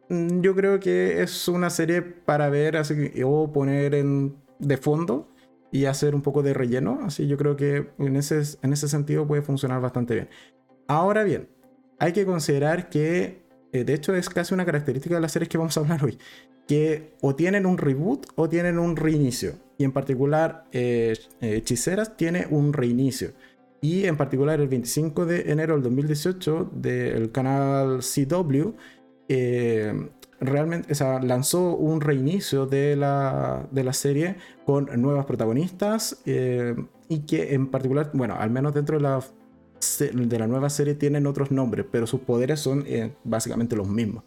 [0.09, 5.28] Mm, yo creo que es una serie para ver así, o poner en, de fondo
[5.71, 7.01] y hacer un poco de relleno.
[7.03, 10.29] Así yo creo que en ese, en ese sentido puede funcionar bastante bien.
[10.87, 11.49] Ahora bien,
[11.99, 15.59] hay que considerar que, eh, de hecho es casi una característica de las series que
[15.59, 16.19] vamos a hablar hoy,
[16.67, 19.55] que o tienen un reboot o tienen un reinicio.
[19.77, 23.33] Y en particular, eh, eh, Hechiceras tiene un reinicio.
[23.81, 28.75] Y en particular el 25 de enero del 2018 del canal CW
[30.41, 36.75] realmente o lanzó un reinicio de la, de la serie con nuevas protagonistas eh,
[37.09, 39.21] y que en particular, bueno, al menos dentro de la,
[40.01, 44.25] de la nueva serie tienen otros nombres, pero sus poderes son eh, básicamente los mismos.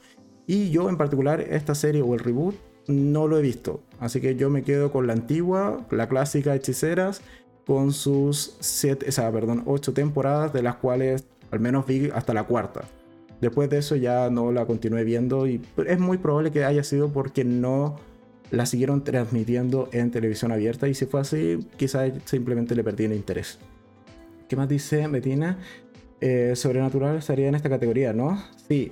[0.47, 2.55] Y yo en particular esta serie o el reboot
[2.87, 7.21] no lo he visto, así que yo me quedo con la antigua, la clásica Hechiceras,
[7.65, 12.33] con sus siete, o sea, perdón, ocho temporadas, de las cuales al menos vi hasta
[12.33, 12.81] la cuarta.
[13.41, 17.09] Después de eso ya no la continué viendo y es muy probable que haya sido
[17.11, 17.97] porque no
[18.51, 23.13] la siguieron transmitiendo en televisión abierta y si fue así, quizás simplemente le perdí el
[23.13, 23.57] interés.
[24.47, 25.57] ¿Qué más dice Betina?
[26.19, 28.43] Eh, sobrenatural estaría en esta categoría, ¿no?
[28.67, 28.91] Sí,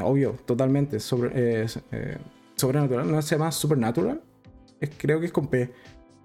[0.00, 0.98] obvio, totalmente.
[0.98, 2.16] Sobre, eh, eh,
[2.56, 4.20] sobrenatural, ¿no se llama Supernatural?
[4.98, 5.70] creo que es con P.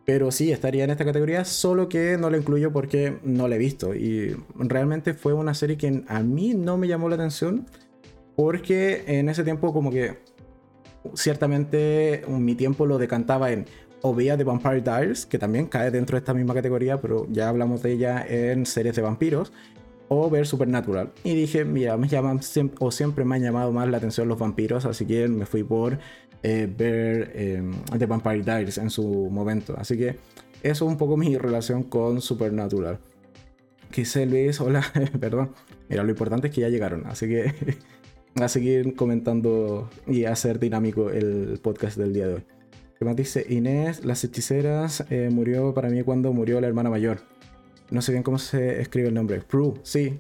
[0.10, 3.60] Pero sí, estaría en esta categoría, solo que no la incluyo porque no la he
[3.60, 3.94] visto.
[3.94, 7.68] Y realmente fue una serie que a mí no me llamó la atención
[8.36, 10.18] porque en ese tiempo como que
[11.14, 13.68] ciertamente mi tiempo lo decantaba en
[14.02, 17.48] o veía The Vampire Diaries, que también cae dentro de esta misma categoría, pero ya
[17.48, 19.54] hablamos de ella en series de vampiros,
[20.08, 21.12] o ver Supernatural.
[21.24, 22.40] Y dije, mira, me llaman
[22.80, 26.00] o siempre me han llamado más la atención los vampiros, así que me fui por
[26.44, 27.64] eh, ver eh,
[27.98, 29.76] The Vampire Diaries en su momento.
[29.78, 30.18] Así que
[30.64, 33.00] eso es un poco mi relación con Supernatural.
[33.92, 34.84] Quise Luis, hola,
[35.20, 35.52] perdón.
[35.90, 37.54] Mira, lo importante es que ya llegaron, así que
[38.36, 42.44] a seguir comentando y a hacer dinámico el podcast del día de hoy.
[42.98, 43.46] ¿Qué más dice?
[43.48, 47.22] Inés, las hechiceras, eh, murió para mí cuando murió la hermana mayor.
[47.92, 49.40] No sé bien cómo se escribe el nombre.
[49.40, 50.20] Prue, sí.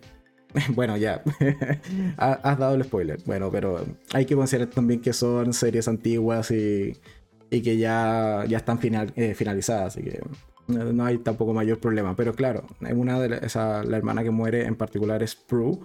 [0.75, 1.21] bueno, ya.
[2.17, 3.19] Has dado el spoiler.
[3.25, 6.97] Bueno, pero hay que considerar también que son series antiguas y,
[7.49, 9.97] y que ya, ya están final, eh, finalizadas.
[9.97, 10.21] Así que
[10.67, 12.15] no hay tampoco mayor problema.
[12.15, 15.79] Pero claro, una de esa, la hermana que muere en particular es Prue.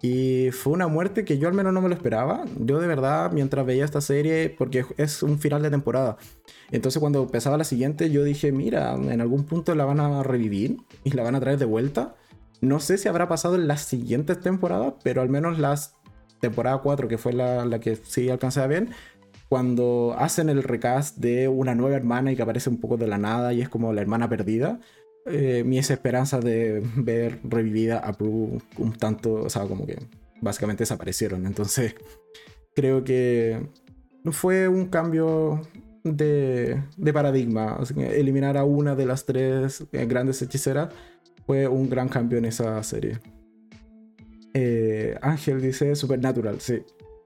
[0.00, 2.44] Y fue una muerte que yo al menos no me lo esperaba.
[2.58, 6.18] Yo de verdad, mientras veía esta serie, porque es un final de temporada.
[6.70, 10.76] Entonces cuando empezaba la siguiente, yo dije, mira, en algún punto la van a revivir
[11.02, 12.14] y la van a traer de vuelta.
[12.60, 15.96] No sé si habrá pasado en las siguientes temporadas, pero al menos las
[16.40, 18.88] temporada 4, que fue la, que sí alcancé a ver,
[19.48, 23.18] cuando hacen el recast de una nueva hermana y que aparece un poco de la
[23.18, 24.80] nada y es como la hermana perdida,
[25.26, 29.98] eh, mi esperanza de ver revivida a Prue un tanto, o sea, como que
[30.40, 31.46] básicamente desaparecieron.
[31.46, 31.94] Entonces,
[32.74, 33.68] creo que
[34.32, 35.62] fue un cambio
[36.04, 37.78] de, de paradigma.
[37.96, 40.90] eliminar a una de las tres eh, grandes hechiceras
[41.48, 43.20] fue un gran cambio en esa serie.
[44.52, 46.82] Eh, Ángel dice Supernatural, sí.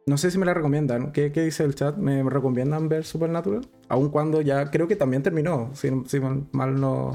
[0.07, 1.11] No sé si me la recomiendan.
[1.11, 1.97] ¿Qué, ¿Qué, dice el chat?
[1.97, 3.69] ¿Me recomiendan ver Supernatural?
[3.89, 7.15] Aun cuando ya creo que también terminó, si, si mal no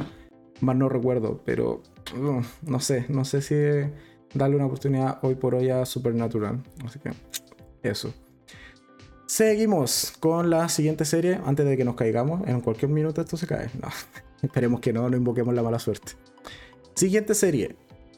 [0.60, 1.82] más no recuerdo, pero
[2.62, 3.56] no sé, no sé si
[4.34, 6.62] darle una oportunidad hoy por hoy a Supernatural.
[6.86, 7.12] Así que
[7.84, 8.14] eso.
[9.28, 12.46] Seguimos con la siguiente serie antes de que nos caigamos.
[12.50, 13.70] En cualquier minuto esto se cae.
[13.82, 13.88] No,
[14.42, 16.14] esperemos que no, no invoquemos la mala suerte.
[16.98, 17.76] Siguiente serie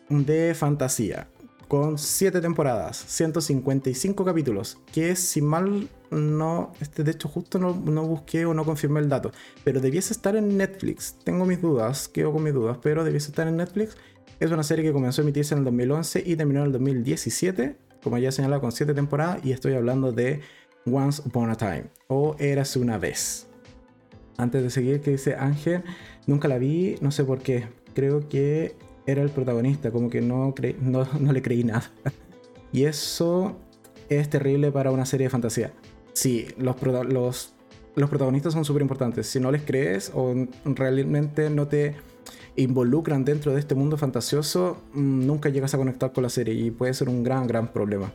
[0.08, 1.28] de fantasía
[1.68, 8.08] con 7 temporadas, 155 capítulos, que si mal no, este, de hecho justo no, no,
[8.08, 9.34] busqué o no confirmé el dato,
[9.66, 13.50] pero debiese estar en Netflix, tengo mis dudas, quedo con mis dudas, pero debiese estar
[13.50, 13.98] en Netflix.
[14.40, 17.76] Es una serie que comenzó a emitirse en el 2011 y terminó en el 2017,
[18.02, 20.40] como ya he con 7 temporadas, y estoy hablando de
[20.86, 23.46] Once Upon a Time, o Érase una vez.
[24.38, 25.84] Antes de seguir, que dice Ángel,
[26.28, 28.76] nunca la vi, no sé por qué, creo que
[29.06, 31.92] era el protagonista, como que no, no, no le creí nada.
[32.72, 33.58] y eso
[34.10, 35.74] es terrible para una serie de fantasía.
[36.14, 37.54] Sí, los, los,
[37.96, 39.28] los protagonistas son súper importantes.
[39.28, 40.34] Si no les crees o
[40.66, 41.96] realmente no te
[42.56, 46.72] involucran dentro de este mundo fantasioso, mm, nunca llegas a conectar con la serie y
[46.72, 48.12] puede ser un gran, gran problema.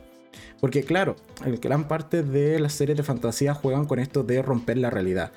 [0.59, 1.15] Porque claro,
[1.61, 5.31] gran parte de las series de fantasía juegan con esto de romper la realidad.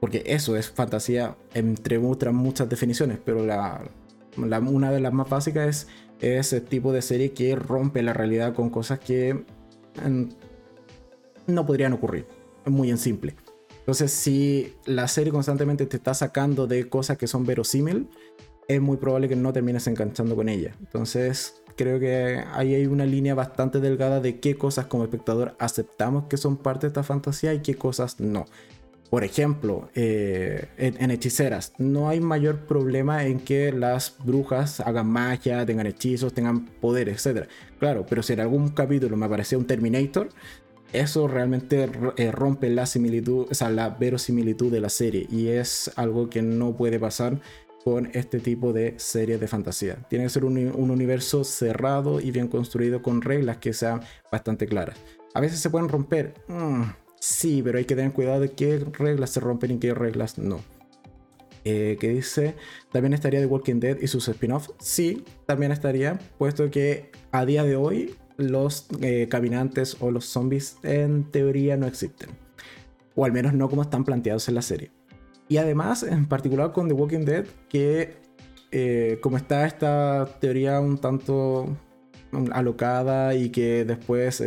[0.00, 3.82] Porque eso es fantasía entre otras muchas definiciones, pero la,
[4.36, 5.88] una de las más básicas es
[6.20, 9.44] ese tipo de serie que rompe la realidad con cosas que
[11.46, 12.26] no podrían ocurrir.
[12.64, 13.34] Es muy en simple.
[13.78, 18.08] Entonces, si la serie constantemente te está sacando de cosas que son verosímil,
[18.68, 20.74] es muy probable que no termines enganchando con ella.
[20.80, 26.24] Entonces, creo que ahí hay una línea bastante delgada de qué cosas como espectador aceptamos
[26.24, 28.44] que son parte de esta fantasía y qué cosas no.
[29.10, 35.64] Por ejemplo, eh, en, hechiceras, no hay mayor problema en que las brujas hagan magia,
[35.64, 37.48] tengan hechizos, tengan poderes, etc.
[37.78, 40.28] Claro, pero si en algún capítulo me aparecía un Terminator,
[40.92, 45.26] eso realmente eh, rompe la similitud, o sea, la verosimilitud de la serie.
[45.30, 47.40] Y es algo que no puede pasar
[47.84, 49.96] con este tipo de series de fantasía.
[50.10, 54.98] Tiene que ser un, universo cerrado y bien construido con reglas que sean bastante claras.
[55.32, 56.34] A veces se pueden romper.
[56.48, 56.82] Mm,
[57.20, 60.60] Sí, pero hay que tener cuidado de qué reglas se rompen y qué reglas no.
[61.64, 62.54] Eh, que dice,
[62.92, 64.72] también estaría The Walking Dead y sus spin-offs.
[64.78, 70.76] Sí, también estaría, puesto que a día de hoy los eh, caminantes o los zombies
[70.82, 72.30] en teoría no existen.
[73.16, 74.92] O al menos no como están planteados en la serie.
[75.48, 78.16] Y además, en particular con The Walking Dead, que
[78.70, 81.76] eh, como está esta teoría un tanto
[82.52, 84.42] alocada y que después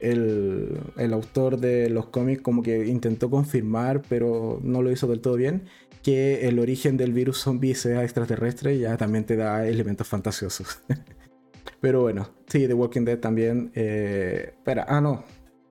[0.00, 5.20] el, el, autor de los cómics como que intentó confirmar, pero no lo hizo del
[5.20, 5.64] todo bien,
[6.02, 10.80] que el origen del virus zombie sea extraterrestre ya también te da elementos fantasiosos.
[11.80, 13.70] pero bueno, sí, The Walking Dead también...
[13.74, 15.24] Eh, espera, ah, no.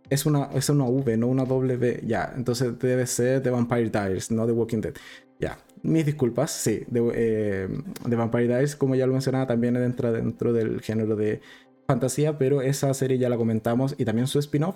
[0.10, 2.02] Es una, es una V, no una W.
[2.06, 4.94] Ya, entonces debe ser The Vampire Diaries, no The Walking Dead.
[5.40, 6.86] Ya, mis disculpas, sí.
[6.92, 7.68] The, eh,
[8.06, 11.42] Vampire Diaries, como ya lo mencionaba, también entra dentro del género de
[11.88, 14.76] fantasía, pero esa serie ya la comentamos y también su spin-off,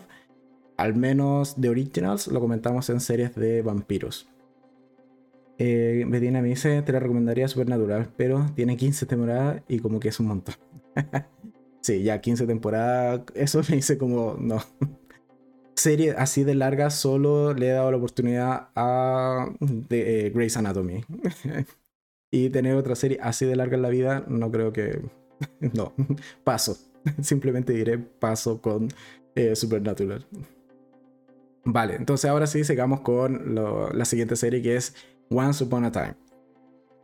[0.78, 4.28] al menos de Originals, lo comentamos en series de vampiros.
[5.58, 10.08] Eh, Medina me dice, te la recomendaría Supernatural, pero tiene 15 temporadas y como que
[10.08, 10.56] es un montón.
[11.82, 14.60] sí, ya 15 temporadas, eso me dice como, no.
[15.76, 19.52] Serie así de larga solo le he dado la oportunidad a
[19.90, 21.04] eh, Grey's Anatomy.
[22.32, 25.02] y tener otra serie así de larga en la vida, no creo que...
[25.60, 25.94] no,
[26.44, 26.91] paso.
[27.22, 28.90] Simplemente diré paso con
[29.36, 30.26] eh, Supernatural.
[31.64, 34.96] Vale, entonces ahora sí sigamos con la siguiente serie que es
[35.30, 36.16] Once Upon a Time.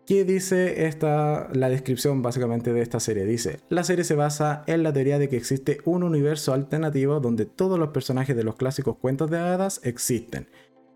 [0.08, 3.26] ¿Qué dice esta, la descripción básicamente de esta serie?
[3.26, 7.46] Dice, la serie se basa en la teoría de que existe un universo alternativo donde
[7.46, 10.48] todos los personajes de los clásicos cuentos de hadas existen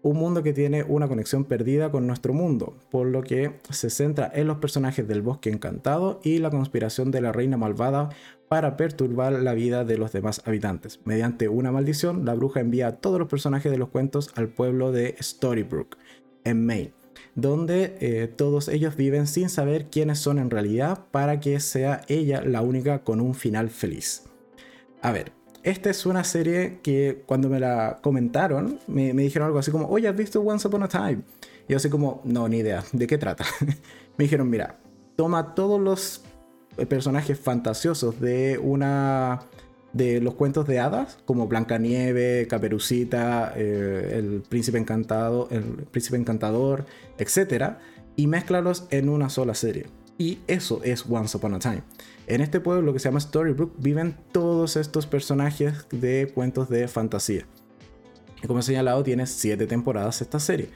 [0.04, 4.32] un mundo que tiene una conexión perdida con nuestro mundo, por lo que se centra
[4.34, 8.10] en los personajes del bosque encantado y la conspiración de la reina malvada
[8.52, 11.00] para perturbar la vida de los demás habitantes.
[11.06, 14.92] Mediante una maldición, la bruja envía a todos los personajes de los cuentos al pueblo
[14.92, 15.96] de Storybrook,
[16.44, 16.92] en Maine,
[17.34, 22.42] donde eh, todos ellos viven sin saber quiénes son en realidad para que sea ella
[22.44, 24.24] la única con un final feliz.
[25.02, 25.32] A ver,
[25.64, 30.10] esta es una serie que cuando me la comentaron, me, dijeron algo así como, oye,
[30.10, 31.22] ¿has visto Once Upon a Time?
[31.70, 33.46] Y yo así como, no, ni idea, ¿de qué trata?
[34.18, 34.78] me dijeron, mira,
[35.16, 36.26] toma todos los
[36.88, 39.42] personajes fantasiosos de una
[39.94, 46.86] de los cuentos de hadas, como Blancanieve, Caperucita, eh, el príncipe encantado, el príncipe encantador,
[47.18, 47.78] etc.
[48.16, 49.88] Y mézclalos en una sola serie.
[50.18, 51.84] Y eso es Once Upon a Time.
[52.28, 57.46] En este pueblo que se llama Storybrooke viven todos estos personajes de cuentos de fantasía.
[58.44, 60.70] Y como he señalado, tiene 7 temporadas esta serie.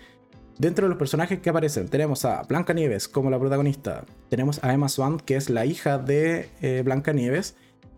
[0.58, 4.06] Dentro de los personajes que aparecen, tenemos a Blanca Nieves como la protagonista.
[4.30, 7.56] Tenemos a Emma Swan, que es la hija de eh, Blanca Nieves.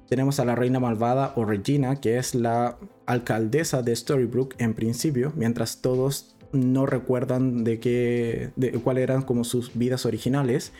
[0.09, 5.33] Tenemos a la reina malvada o Regina, que es la alcaldesa de Storybrooke en principio,
[5.35, 10.71] mientras todos no recuerdan de qué, de cuáles eran como sus vidas originales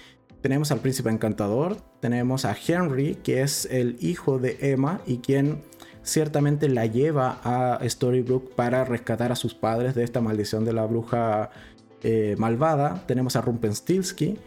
[0.42, 5.62] tenemos al príncipe encantador, tenemos a Henry, que es el hijo de Emma y quien
[6.08, 10.86] ciertamente la lleva a Storybrooke para rescatar a sus padres de esta maldición de la
[10.86, 11.52] bruja
[12.02, 13.04] eh, malvada.
[13.08, 14.38] Tenemos a Rumpenstiltsky,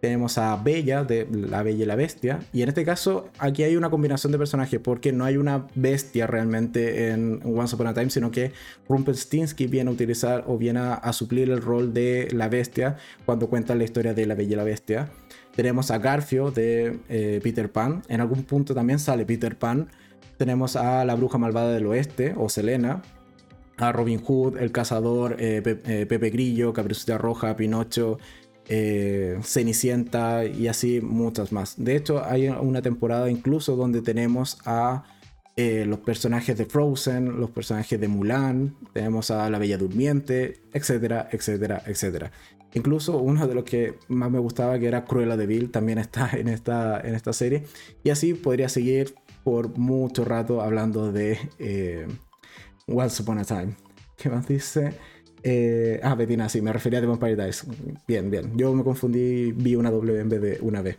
[0.00, 2.40] tenemos a Bella de La Bella y la Bestia.
[2.52, 6.26] Y en este caso, aquí hay una combinación de personajes, porque no hay una bestia
[6.26, 8.52] realmente en Once Upon a Time, sino que
[8.86, 13.74] Rumpelstiltskin viene a utilizar o viene a, suplir el rol de la bestia cuando cuenta
[13.74, 15.10] la historia de La Bella y la Bestia.
[15.56, 18.02] Tenemos a Garfio de eh, Peter Pan.
[18.08, 19.88] En algún punto también sale Peter Pan.
[20.36, 23.02] Tenemos a la bruja malvada del oeste, o Selena.
[23.76, 28.18] A Robin Hood, el cazador, eh, eh, Pepe Grillo, Caperucita Roja, Pinocho,
[28.68, 31.74] eh, Cenicienta y así muchas más.
[31.76, 35.04] De hecho, hay una temporada incluso donde tenemos a
[35.56, 41.80] los personajes de Frozen, los personajes de Mulan, tenemos a la Bella Durmiente, etcétera, etcétera,
[41.86, 42.32] etcétera.
[42.74, 46.30] Incluso uno de los que más me gustaba, que era Cruella de Vil, también está
[46.32, 47.64] en esta, en esta serie.
[48.02, 52.08] Y así podría seguir por mucho rato hablando de eh,
[52.88, 53.76] Once Upon a Time.
[54.16, 54.94] ¿Qué más dice?
[55.42, 57.50] Eh, ah, Betina, sí, me refería a The Vampire.
[58.08, 58.56] Bien, bien.
[58.56, 60.96] Yo me confundí, vi una W en vez de una B.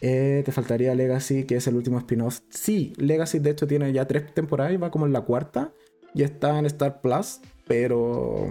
[0.00, 2.40] Eh, te faltaría Legacy, que es el último spin-off.
[2.48, 5.72] Sí, Legacy de hecho tiene ya tres temporadas y va como en la cuarta.
[6.14, 8.48] Y está en Star Plus, pero...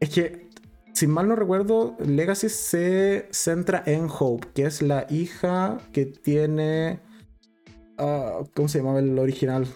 [0.00, 0.48] Es que,
[0.94, 7.00] si mal no recuerdo, Legacy se centra en Hope, que es la hija que tiene...
[8.54, 9.66] ¿Cómo se llamaba el original?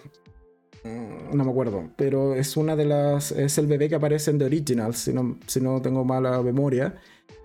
[0.83, 3.31] Mm, no me acuerdo, pero es una de las.
[3.31, 6.95] Es el bebé que aparece en The Originals, si no, si no tengo mala memoria.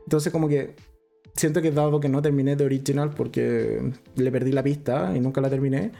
[0.05, 0.75] Entonces, como que
[1.37, 5.40] siento que dado que no terminé The Original porque le perdí la pista y nunca
[5.40, 5.92] la terminé,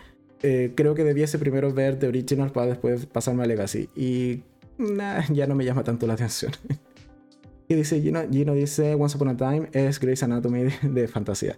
[0.42, 3.88] eh, creo que debiese primero ver The Original para después pasarme a Legacy.
[3.94, 4.42] Y
[5.32, 6.52] ya no me llama tanto la atención.
[7.68, 11.57] y dice Gino, Gino dice Once Upon a Time es Grey's Anatomy de fantasía.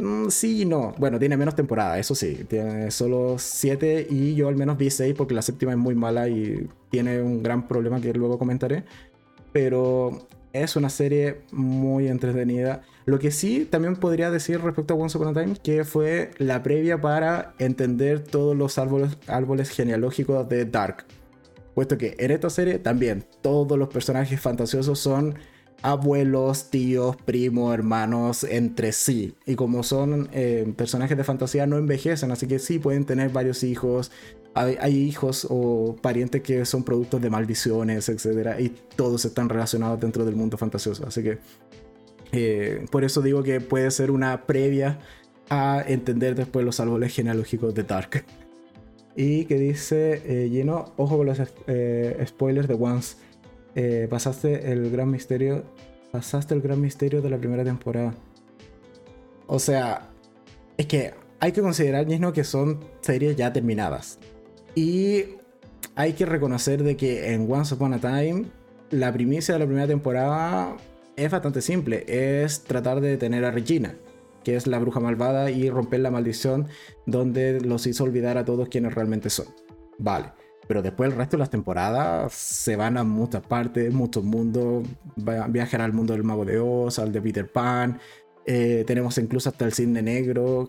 [0.00, 0.94] Mm, sí y no.
[0.98, 2.44] Bueno, tiene menos temporada, eso sí.
[2.48, 6.28] Tiene solo 7 y yo al menos vi 6 porque la séptima es muy mala
[6.28, 8.84] y tiene un gran problema que luego comentaré.
[9.52, 12.82] Pero es una serie muy entretenida.
[13.04, 16.62] Lo que sí también podría decir respecto a Once Upon a Time, que fue la
[16.62, 21.04] previa para entender todos los árboles, árboles genealógicos de Dark.
[21.74, 25.34] Puesto que en esta serie también todos los personajes fantasiosos son
[25.82, 29.34] abuelos, tíos, primos, hermanos entre sí.
[29.46, 33.62] Y como son eh, personajes de fantasía, no envejecen, así que sí pueden tener varios
[33.62, 34.10] hijos.
[34.54, 38.58] Hay, hijos o parientes que son productos de maldiciones, etc.
[38.58, 41.06] Y todos están relacionados dentro del mundo fantasioso.
[41.06, 41.38] Así que
[42.32, 44.98] eh, por eso digo que puede ser una previa
[45.48, 48.24] a entender después los árboles genealógicos de Dark.
[49.16, 51.38] Y que dice, eh, lleno, ojo con los
[52.26, 53.16] spoilers de Once
[53.74, 55.64] eh, pasaste el gran misterio.
[56.12, 58.14] Pasaste el gran misterio de la primera temporada.
[59.46, 60.08] O sea,
[60.76, 64.18] es que hay que considerar, que son series ya terminadas.
[64.74, 65.24] Y
[65.94, 68.46] hay que reconocer de que en Once Upon a Time,
[68.90, 70.76] la primicia de la primera temporada
[71.16, 72.04] es bastante simple.
[72.08, 73.94] Es tratar de detener a Regina,
[74.44, 76.66] que es la bruja malvada, y romper la maldición
[77.06, 79.46] donde los hizo olvidar a todos quienes realmente son.
[79.98, 80.39] Vale.
[80.70, 84.86] Pero después el resto de las temporadas se van a muchas partes, muchos mundos.
[85.16, 87.98] Viajan al mundo del Mago de Oz, al de Peter Pan.
[88.46, 90.68] Eh, tenemos incluso hasta el Cisne Negro.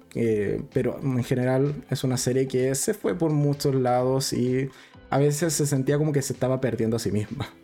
[0.73, 4.71] pero en general es una serie que se fue por muchos lados y
[5.11, 7.53] a veces se sentía como que se estaba perdiendo a sí misma.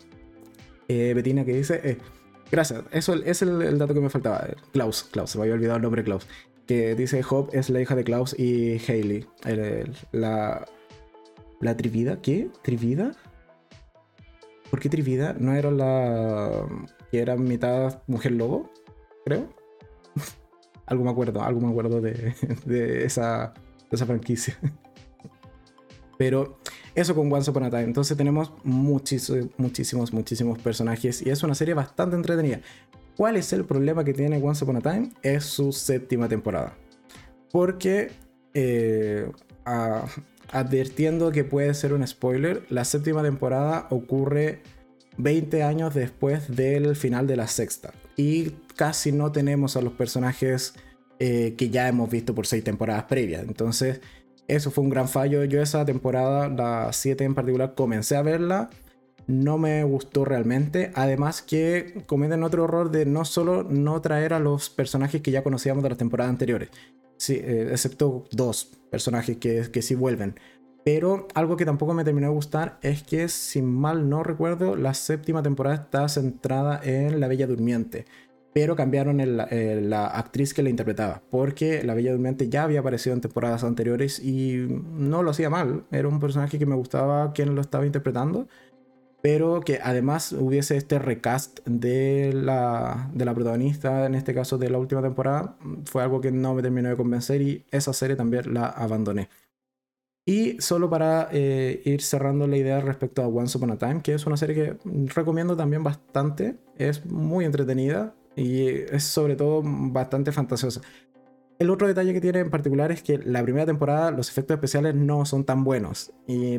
[0.90, 1.80] Eh, Betina que dice...
[1.82, 1.98] Eh,
[2.52, 4.46] gracias, eso es el, dato que me faltaba.
[4.72, 6.28] Klaus, Klaus, se me había olvidado el nombre Klaus.
[6.68, 9.26] Que dice Hope es la hija de Klaus y Hailey.
[10.12, 10.64] la,
[11.60, 12.20] ¿La Trivida?
[12.20, 12.50] ¿Qué?
[12.62, 13.12] ¿Trivida?
[14.70, 15.34] ¿Por qué Trivida?
[15.38, 16.66] ¿No era la.
[17.10, 18.70] que era mitad mujer lobo?
[19.24, 19.48] Creo.
[20.86, 22.34] algo me acuerdo, algo me acuerdo de,
[23.04, 23.52] esa,
[23.90, 24.58] de esa franquicia.
[26.18, 26.58] Pero
[26.94, 27.84] eso con Once Upon a Time.
[27.84, 32.60] Entonces tenemos muchísimos, muchísimos, muchísimos personajes y es una serie bastante entretenida.
[33.16, 35.10] ¿Cuál es el problema que tiene Once Upon a Time?
[35.22, 36.76] Es su séptima temporada.
[37.50, 38.10] Porque
[38.54, 39.30] eh,
[40.52, 44.60] advirtiendo que puede ser un spoiler, la séptima temporada ocurre
[45.18, 47.92] 20 años después del final de la sexta.
[48.16, 50.74] Y casi no tenemos a los personajes
[51.18, 53.42] eh, que ya hemos visto por seis temporadas previas.
[53.42, 54.00] Entonces,
[54.46, 55.44] eso fue un gran fallo.
[55.44, 58.70] Yo esa temporada, la 7 en particular, comencé a verla.
[59.26, 60.90] No me gustó realmente.
[60.94, 65.42] Además que cometen otro error de no solo no traer a los personajes que ya
[65.42, 66.70] conocíamos de las temporadas anteriores,
[67.18, 70.34] Sí, eh, excepto dos personajes que, que sí vuelven.
[70.84, 74.94] Pero algo que tampoco me terminó de gustar es que, si mal no recuerdo, la
[74.94, 78.06] séptima temporada está centrada en La Bella Durmiente.
[78.54, 81.22] Pero cambiaron la actriz que la interpretaba.
[81.30, 85.84] Porque La Bella Durmiente ya había aparecido en temporadas anteriores y no lo hacía mal.
[85.92, 88.48] Era un personaje que me gustaba quien lo estaba interpretando
[89.20, 94.70] pero que además hubiese este recast de la, de la protagonista, en este caso de
[94.70, 98.54] la última temporada, fue algo que no me terminó de convencer y esa serie también
[98.54, 99.28] la abandoné.
[100.24, 104.12] Y solo para eh, ir cerrando la idea respecto a Once Upon a Time, que
[104.12, 104.76] es una serie que
[105.14, 110.82] recomiendo también bastante, es muy entretenida y es sobre todo bastante fantasiosa.
[111.58, 114.94] El otro detalle que tiene en particular es que la primera temporada los efectos especiales
[114.94, 116.12] no son tan buenos,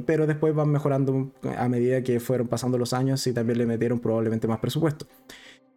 [0.05, 3.99] pero después van mejorando a medida que fueron pasando los años y también le metieron
[3.99, 5.07] probablemente más presupuesto.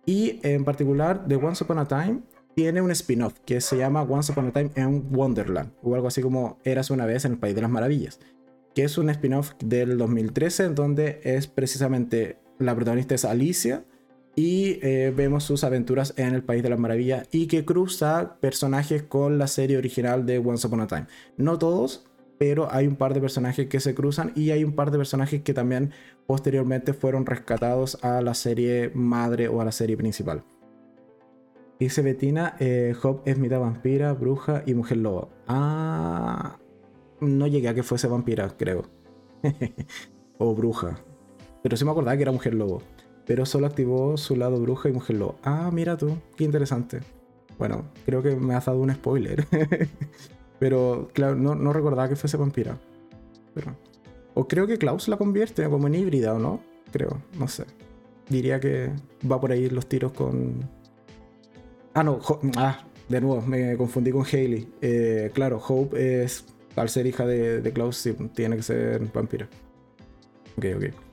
[0.06, 2.22] Y en particular, The Once Upon a Time
[2.56, 6.20] tiene un spin-off que se llama Once Upon a Time in Wonderland, o algo así
[6.20, 8.18] como Eras una vez en el País de las Maravillas,
[8.74, 13.84] que es un spin-off del 2013 en donde es precisamente la protagonista es Alicia
[14.34, 19.02] y eh, vemos sus aventuras en el País de las Maravillas y que cruza personajes
[19.02, 21.06] con la serie original de Once Upon a Time.
[21.36, 22.06] No todos,
[22.38, 25.42] pero hay un par de personajes que se cruzan y hay un par de personajes
[25.42, 25.92] que también
[26.26, 30.42] posteriormente fueron rescatados a la serie madre o a la serie principal.
[31.78, 35.30] Dice Bettina, eh, es mitad vampira, bruja y mujer lobo.
[35.48, 36.58] Ah,
[37.20, 38.84] no llegué a que fuese vampira, creo.
[40.38, 41.00] o bruja.
[41.62, 42.82] Pero sí me acordaba que era mujer lobo
[43.26, 45.36] pero solo activó su lado bruja y lobo.
[45.42, 47.00] Ah, mira tú, qué interesante.
[47.58, 49.46] Bueno, creo que me has dado un spoiler.
[50.58, 52.78] pero claro, no, recordaba que fuese vampira.
[53.54, 53.76] Pero,
[54.34, 56.60] o creo que Klaus la convierte como en híbrida, ¿o no?
[56.90, 57.64] Creo, no sé.
[58.28, 58.90] Diría que
[59.30, 60.68] va por ahí los tiros con.
[61.94, 62.20] Ah, no,
[62.56, 64.68] ah, de nuevo, me confundí con Hailey.
[64.80, 66.46] Eh, claro, Hope es,
[66.76, 69.48] al ser hija de, de Klaus, sí, tiene que ser vampira.
[70.56, 71.11] Ok, ok.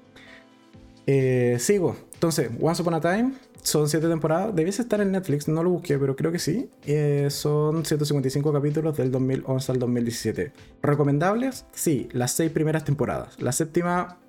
[1.12, 1.96] Eh, sigo.
[2.14, 3.34] Entonces, Once Upon a Time
[3.64, 4.56] son 7 temporadas.
[4.56, 6.70] Debiese estar en Netflix, no lo busqué, pero creo que sí.
[6.86, 10.52] Eh, son 155 capítulos del 2011 al 2017.
[10.84, 11.66] ¿Recomendables?
[11.72, 13.42] Sí, las 6 primeras temporadas.
[13.42, 14.20] La séptima,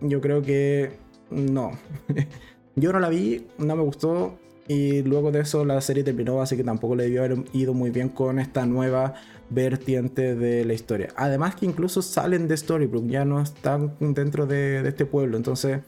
[0.00, 0.94] yo creo que
[1.30, 1.70] no.
[2.74, 4.36] yo no la vi, no me gustó.
[4.66, 7.90] Y luego de eso la serie terminó, así que tampoco le debió haber ido muy
[7.90, 9.14] bien con esta nueva
[9.48, 11.10] vertiente de la historia.
[11.14, 15.82] Además que incluso salen de Storybrooke, ya no están dentro de, de este pueblo, entonces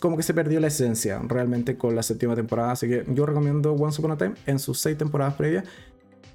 [0.00, 2.72] como que se perdió la esencia realmente con la séptima temporada.
[2.72, 5.64] Así que yo recomiendo Once Upon a Time en sus seis temporadas previas.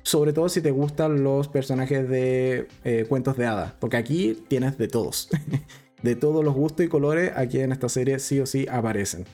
[0.03, 3.73] Sobre todo si te gustan los personajes de eh, cuentos de hadas.
[3.79, 5.29] Porque aquí tienes de todos.
[6.01, 9.25] de todos los gustos y colores, aquí en esta serie sí o sí aparecen.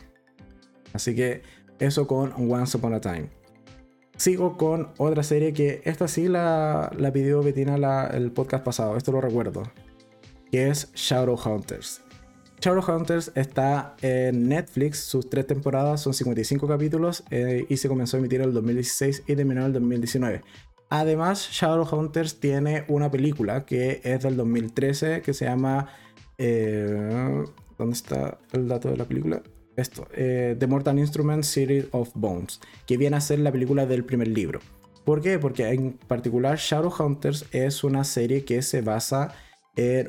[0.93, 1.41] Así que
[1.79, 3.29] eso con Once Upon a Time.
[4.17, 9.11] Sigo con otra serie que esta sí la, la pidió Betina el podcast pasado, esto
[9.11, 9.63] lo recuerdo.
[10.51, 12.01] Que es Shadowhunters.
[12.59, 18.19] Shadowhunters está en Netflix, sus tres temporadas son 55 capítulos eh, y se comenzó a
[18.19, 20.41] emitir en el 2016 y terminó en el 2019.
[20.89, 25.89] Además, Shadowhunters tiene una película que es del 2013 que se llama...
[26.37, 27.43] Eh,
[27.77, 29.43] ¿Dónde está el dato de la película?
[29.75, 34.03] Esto, eh, The Mortal Instruments Series of Bones, que viene a ser la película del
[34.03, 34.59] primer libro.
[35.05, 35.37] ¿Por qué?
[35.37, 39.35] Porque en particular Shadowhunters es una serie que se basa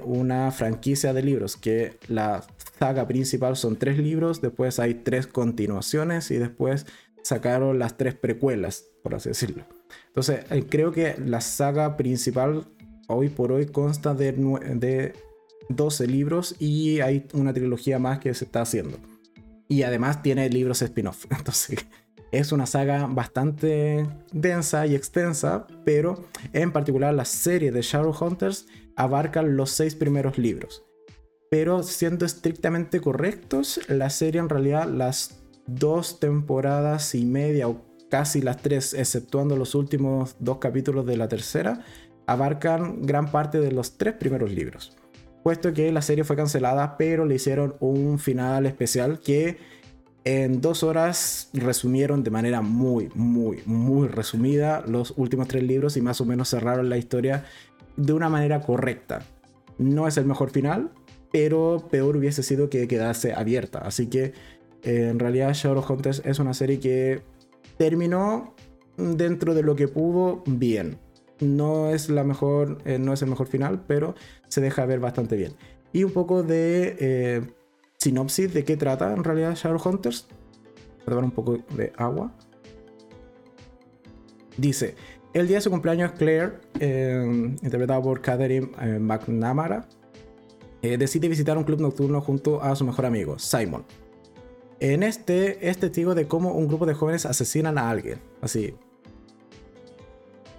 [0.04, 2.44] una franquicia de libros, que la
[2.78, 6.86] saga principal son tres libros, después hay tres continuaciones y después
[7.22, 9.64] sacaron las tres precuelas, por así decirlo.
[10.06, 12.66] Entonces, eh, creo que la saga principal
[13.08, 15.12] hoy por hoy consta de, de
[15.68, 18.98] 12 libros y hay una trilogía más que se está haciendo.
[19.68, 21.26] Y además tiene libros spin-off.
[21.30, 21.86] Entonces,
[22.32, 28.66] es una saga bastante densa y extensa, pero en particular la serie de Shadowhunters
[28.98, 30.84] abarca los seis primeros libros.
[31.50, 38.42] Pero siendo estrictamente correctos, la serie en realidad las dos temporadas y media o casi
[38.42, 41.84] las tres, exceptuando los últimos dos capítulos de la tercera,
[42.26, 44.96] abarcan gran parte de los tres primeros libros.
[45.44, 49.58] Puesto que la serie fue cancelada, pero le hicieron un final especial que
[50.24, 56.02] en dos horas resumieron de manera muy, muy, muy resumida los últimos tres libros y
[56.02, 57.46] más o menos cerraron la historia
[57.98, 59.22] de una manera correcta.
[59.76, 60.92] No es el mejor final,
[61.30, 63.80] pero peor hubiese sido que quedase abierta.
[63.80, 64.32] Así que
[64.82, 67.22] eh, en realidad Shadowhunters es una serie que
[67.76, 68.54] terminó
[68.96, 70.98] dentro de lo que pudo bien.
[71.40, 74.14] No es la mejor, eh, no es el mejor final, pero
[74.48, 75.52] se deja ver bastante bien.
[75.92, 77.42] Y un poco de eh,
[77.98, 80.26] sinopsis de qué trata en realidad Shadowhunters.
[81.06, 82.34] Dar un poco de agua.
[84.56, 84.94] Dice,
[85.32, 87.24] el día de su cumpleaños Claire, eh,
[87.62, 89.88] interpretada por Catherine eh, McNamara,
[90.80, 93.84] decide visitar un club nocturno junto a su mejor amigo, Simon.
[94.80, 98.20] En este es testigo de cómo un grupo de jóvenes asesinan a alguien.
[98.40, 98.74] Así.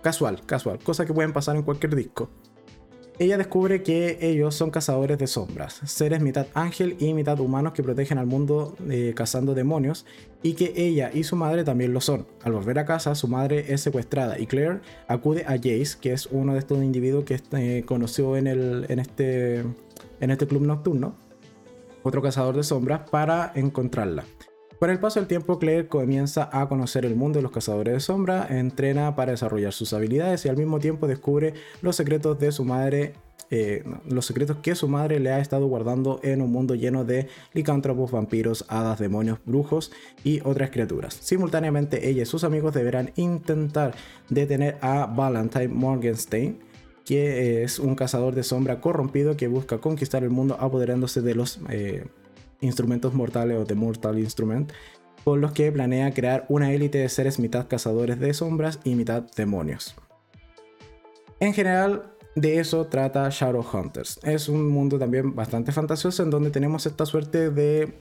[0.01, 0.80] Casual, casual.
[0.80, 2.30] Cosa que pueden pasar en cualquier disco
[3.20, 7.84] ella descubre que ellos son cazadores de sombras, seres mitad ángel y mitad humanos que
[7.84, 10.05] protegen al mundo eh, cazando demonios,
[10.41, 12.26] y que ella y su madre también lo son.
[12.43, 16.28] Al volver a casa, su madre es secuestrada y Claire acude a Jace, que es
[16.28, 19.65] uno de estos individuos que eh, conoció en, el, en, este,
[20.22, 21.15] en este club nocturno,
[22.03, 24.24] otro cazador de sombras, para encontrarla.
[24.80, 27.99] Con el paso del tiempo, Claire comienza a conocer el mundo de los cazadores de
[27.99, 32.63] sombra, entrena para desarrollar sus habilidades y al mismo tiempo descubre los secretos de su
[32.63, 33.13] madre.
[33.51, 37.27] Eh, los secretos que su madre le ha estado guardando en un mundo lleno de
[37.51, 39.91] licántropos, vampiros, hadas, demonios, brujos
[40.23, 41.13] y otras criaturas.
[41.15, 43.95] Simultáneamente, ella y sus amigos deberán intentar
[44.30, 46.59] detener a Valentine Morgenstein,
[47.03, 51.59] que es un cazador de sombra corrompido que busca conquistar el mundo apoderándose de los
[51.69, 52.05] eh,
[52.62, 54.72] instrumentos mortales o de Mortal Instrument,
[55.24, 59.24] con los que planea crear una élite de seres mitad cazadores de sombras y mitad
[59.36, 59.95] demonios.
[61.39, 64.20] En general, de eso trata Shadowhunters.
[64.24, 67.93] Es un mundo también bastante fantasioso en donde tenemos esta suerte de...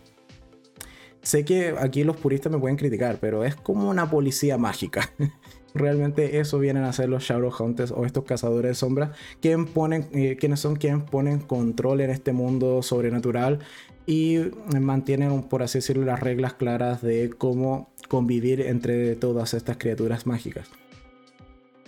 [1.23, 5.11] Sé que aquí los puristas me pueden criticar, pero es como una policía mágica.
[5.75, 10.37] Realmente eso vienen a ser los Shadowhunters o estos cazadores de sombras, quien ponen, eh,
[10.39, 13.61] quienes son quienes ponen control en este mundo sobrenatural
[14.09, 14.39] y
[14.81, 20.67] mantienen, por así decirlo, las reglas claras de cómo convivir entre todas estas criaturas mágicas.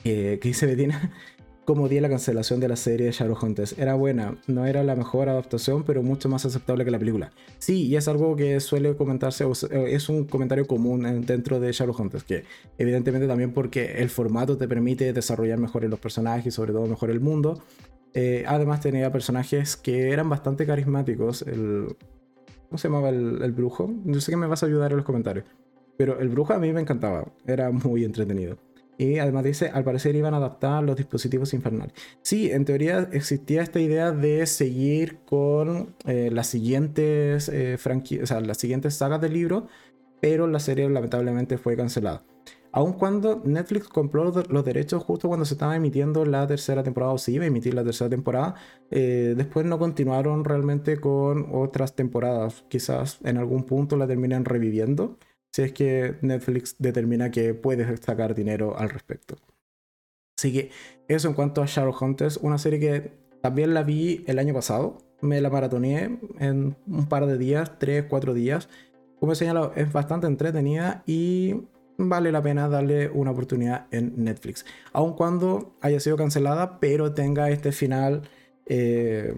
[0.04, 1.14] Eh, ¿Qué dice Betina?
[1.64, 3.78] Como di la cancelación de la serie de Shadowhunters.
[3.78, 7.32] Era buena, no era la mejor adaptación, pero mucho más aceptable que la película.
[7.58, 9.46] Sí, y es algo que suele comentarse,
[9.86, 12.44] es un comentario común dentro de Shadowhunters, que
[12.76, 17.10] evidentemente también porque el formato te permite desarrollar mejor los personajes y sobre todo mejor
[17.10, 17.62] el mundo,
[18.14, 21.42] eh, además tenía personajes que eran bastante carismáticos.
[21.42, 21.96] El,
[22.68, 23.92] ¿Cómo se llamaba el, brujo?
[24.04, 25.44] No sé que me vas a ayudar en los comentarios.
[25.96, 27.26] Pero el brujo a mí me encantaba.
[27.46, 28.58] Era muy entretenido.
[28.96, 31.94] Y además dice, al parecer iban a adaptar los dispositivos infernales.
[32.22, 37.78] Sí, en teoría existía esta idea de seguir con eh, las siguientes eh,
[38.22, 39.68] o sea, las siguientes sagas del libro
[40.20, 42.22] pero la serie lamentablemente fue cancelada.
[42.72, 47.18] Aun cuando Netflix compró los derechos justo cuando se estaba emitiendo la tercera temporada, o
[47.18, 48.54] se iba a emitir la tercera temporada,
[48.90, 52.64] eh, después no continuaron realmente con otras temporadas.
[52.68, 55.18] Quizás en algún punto la terminen reviviendo,
[55.52, 59.36] si es que Netflix determina que puedes sacar dinero al respecto.
[60.38, 60.70] Así que
[61.08, 63.12] eso en cuanto a Shadowhunters, una serie que
[63.42, 68.04] también la vi el año pasado, me la maratoneé en un par de días, tres,
[68.08, 68.68] cuatro días.
[69.18, 71.62] Como he señalado, es bastante entretenida y
[72.08, 74.64] vale la pena darle una oportunidad en Netflix.
[74.92, 78.22] Aun cuando haya sido cancelada, pero tenga este final
[78.66, 79.34] eh,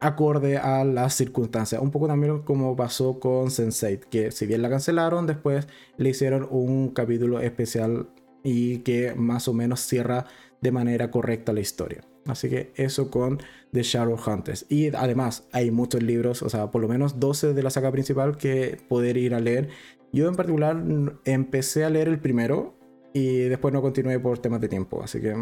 [0.00, 1.80] acorde a las circunstancias.
[1.80, 6.46] Un poco también como pasó con Sense8, que si bien la cancelaron, después le hicieron
[6.50, 8.08] un capítulo especial
[8.42, 10.26] y que más o menos cierra
[10.60, 12.04] de manera correcta la historia.
[12.26, 13.40] Así que eso con
[13.72, 14.66] The Shadow Hunters.
[14.68, 18.36] Y además hay muchos libros, o sea, por lo menos 12 de la saga principal
[18.36, 19.68] que poder ir a leer.
[20.12, 20.82] Yo en particular
[21.24, 22.74] empecé a leer el primero
[23.12, 25.02] y después no continué por temas de tiempo.
[25.02, 25.34] Así que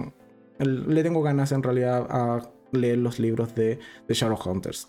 [0.58, 4.88] le tengo ganas en realidad a leer los libros de The Shadow Hunters.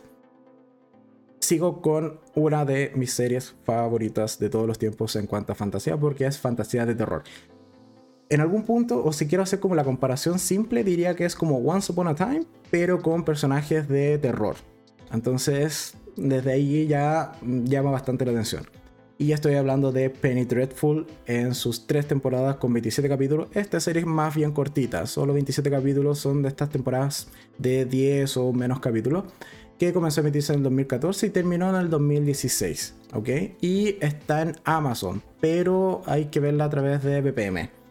[1.39, 5.97] Sigo con una de mis series favoritas de todos los tiempos en cuanto a fantasía,
[5.97, 7.23] porque es fantasía de terror
[8.32, 11.57] en algún punto, o si quiero hacer como la comparación simple, diría que es como
[11.57, 14.55] Once Upon a Time, pero con personajes de terror.
[15.11, 18.63] Entonces, desde ahí ya llama bastante la atención.
[19.22, 23.49] Y estoy hablando de Penny Dreadful en sus tres temporadas con 27 capítulos.
[23.53, 27.28] Esta serie es más bien cortita, solo 27 capítulos son de estas temporadas
[27.59, 29.26] de 10 o menos capítulos,
[29.78, 33.30] que comenzó a emitirse en el 2014 y terminó en el 2016, ¿ok?
[33.61, 37.82] Y está en Amazon, pero hay que verla a través de VPN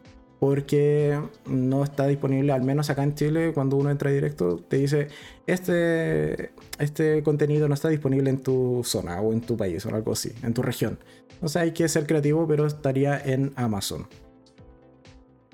[0.40, 5.08] porque no está disponible, al menos acá en Chile, cuando uno entra directo, te dice,
[5.46, 10.12] este, este contenido no está disponible en tu zona o en tu país o algo
[10.12, 10.98] así, en tu región.
[11.40, 14.06] O sea, hay que ser creativo, pero estaría en Amazon.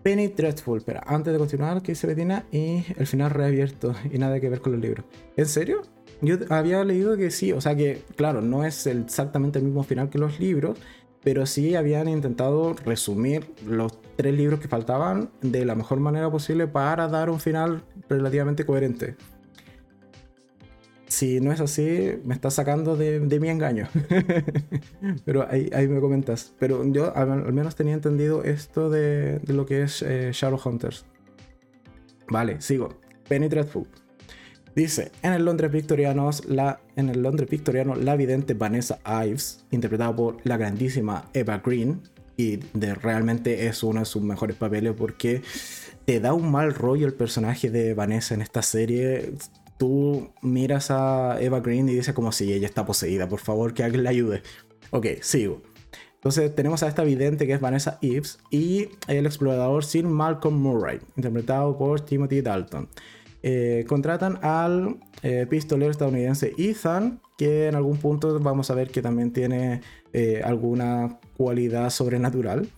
[0.02, 2.44] Penny Dreadful, pero antes de continuar, ¿qué dice Betina?
[2.52, 5.04] Y el final reabierto y nada que ver con los libros.
[5.36, 5.82] ¿En serio?
[6.22, 10.08] Yo había leído que sí, o sea que, claro, no es exactamente el mismo final
[10.08, 10.78] que los libros,
[11.22, 16.68] pero sí habían intentado resumir los tres libros que faltaban de la mejor manera posible
[16.68, 19.16] para dar un final relativamente coherente.
[21.08, 23.88] Si no es así, me estás sacando de, mi engaño.
[25.24, 26.52] Pero ahí, me comentas.
[26.58, 31.04] Pero yo al, menos tenía entendido esto de, lo que es eh, Shadowhunters.
[32.28, 32.98] Vale, sigo.
[33.28, 33.86] Penny Dreadful.
[34.74, 40.14] Dice, en el Londres victorianos, la, en el Londres victoriano, la vidente Vanessa Ives, interpretada
[40.14, 42.02] por la grandísima Eva Green,
[42.36, 45.42] y de, realmente es uno de sus mejores papeles porque
[46.04, 49.32] te da un mal rollo el personaje de Vanessa en esta serie.
[49.78, 53.82] Tú miras a Eva Green y dices como si ella está poseída, por favor que
[53.82, 54.42] alguien la ayude.
[54.90, 55.62] Ok, sigo.
[56.14, 60.98] Entonces tenemos a esta vidente que es Vanessa Ives y el explorador Sir Malcolm Murray,
[61.16, 62.88] interpretado por Timothy Dalton.
[63.42, 69.02] Eh, contratan al eh, pistolero estadounidense Ethan, que en algún punto vamos a ver que
[69.02, 72.68] también tiene eh, alguna cualidad sobrenatural,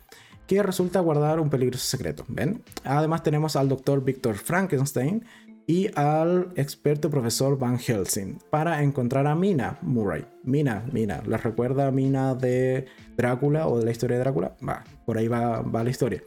[0.46, 2.24] que resulta guardar un peligroso secreto.
[2.28, 2.62] ¿ven?
[2.84, 5.24] Además tenemos al doctor Victor Frankenstein
[5.68, 10.24] y al experto profesor Van Helsing para encontrar a Mina Murray.
[10.42, 12.86] Mina, Mina, ¿les recuerda a Mina de
[13.18, 14.56] Drácula o de la historia de Drácula?
[14.66, 16.22] Va, por ahí va, va la historia.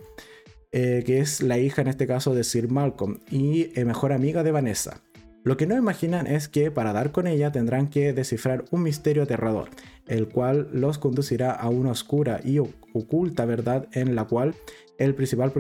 [0.72, 4.44] Eh, que es la hija en este caso de Sir Malcolm y eh, mejor amiga
[4.44, 5.02] de Vanessa.
[5.44, 9.24] Lo que no imaginan es que para dar con ella tendrán que descifrar un misterio
[9.24, 9.70] aterrador,
[10.08, 14.54] el cual los conducirá a una oscura y oculta verdad en la cual
[15.00, 15.52] el principal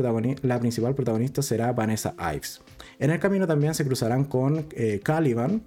[0.44, 2.62] la principal protagonista será Vanessa Ives.
[3.02, 5.64] En el camino también se cruzarán con eh, Caliban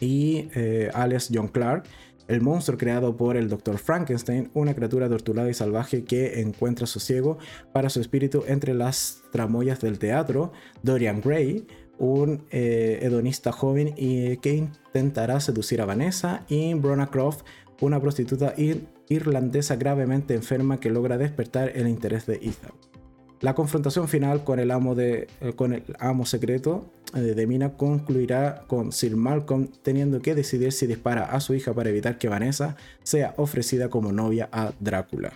[0.00, 0.48] y
[0.92, 1.84] Alice John Clark,
[2.28, 3.78] el monstruo creado por el Dr.
[3.78, 7.38] Frankenstein, una criatura torturada y salvaje que encuentra sosiego
[7.72, 10.52] para su espíritu entre las tramoyas del teatro,
[10.82, 11.66] Dorian Gray,
[11.98, 17.44] un eh, hedonista joven y que intentará seducir a Vanessa, y Brona Croft,
[17.80, 18.54] una prostituta
[19.08, 22.72] irlandesa gravemente enferma que logra despertar el interés de Ethan.
[23.40, 27.74] La confrontación final con el amo, de, eh, con el amo secreto eh, de Mina
[27.76, 32.28] concluirá con Sir Malcolm teniendo que decidir si dispara a su hija para evitar que
[32.28, 35.32] Vanessa sea ofrecida como novia a Drácula.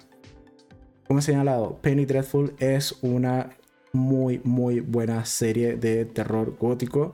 [1.07, 3.51] Como he señalado, Penny Dreadful es una
[3.93, 7.13] muy muy buena serie de terror gótico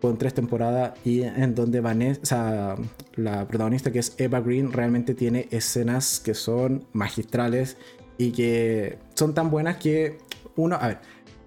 [0.00, 2.76] con tres temporadas y en donde Vanessa,
[3.14, 7.76] la protagonista que es Eva Green, realmente tiene escenas que son magistrales
[8.18, 10.18] y que son tan buenas que
[10.56, 10.98] uno, a ver,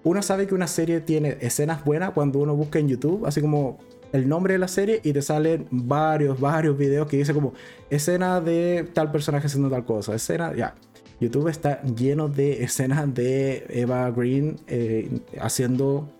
[0.04, 3.78] uno sabe que una serie tiene escenas buenas cuando uno busca en YouTube, así como
[4.12, 7.54] el nombre de la serie y te salen varios, varios videos que dice como
[7.90, 10.74] escena de tal personaje haciendo tal cosa, escena, ya.
[11.20, 16.12] YouTube está lleno de escenas de Eva Green eh, haciendo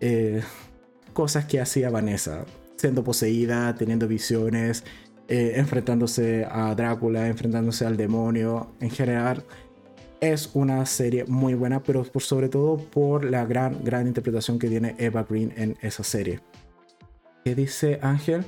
[0.00, 0.42] eh,
[1.14, 2.44] cosas que hacía Vanessa,
[2.76, 4.84] siendo poseída, teniendo visiones,
[5.30, 8.72] eh, enfrentándose a Drácula, enfrentándose al demonio.
[8.80, 9.44] En general,
[10.20, 14.68] es una serie muy buena, pero por sobre todo por la gran, gran interpretación que
[14.68, 16.40] tiene Eva Green en esa serie.
[17.44, 18.44] ¿Qué dice Ángel?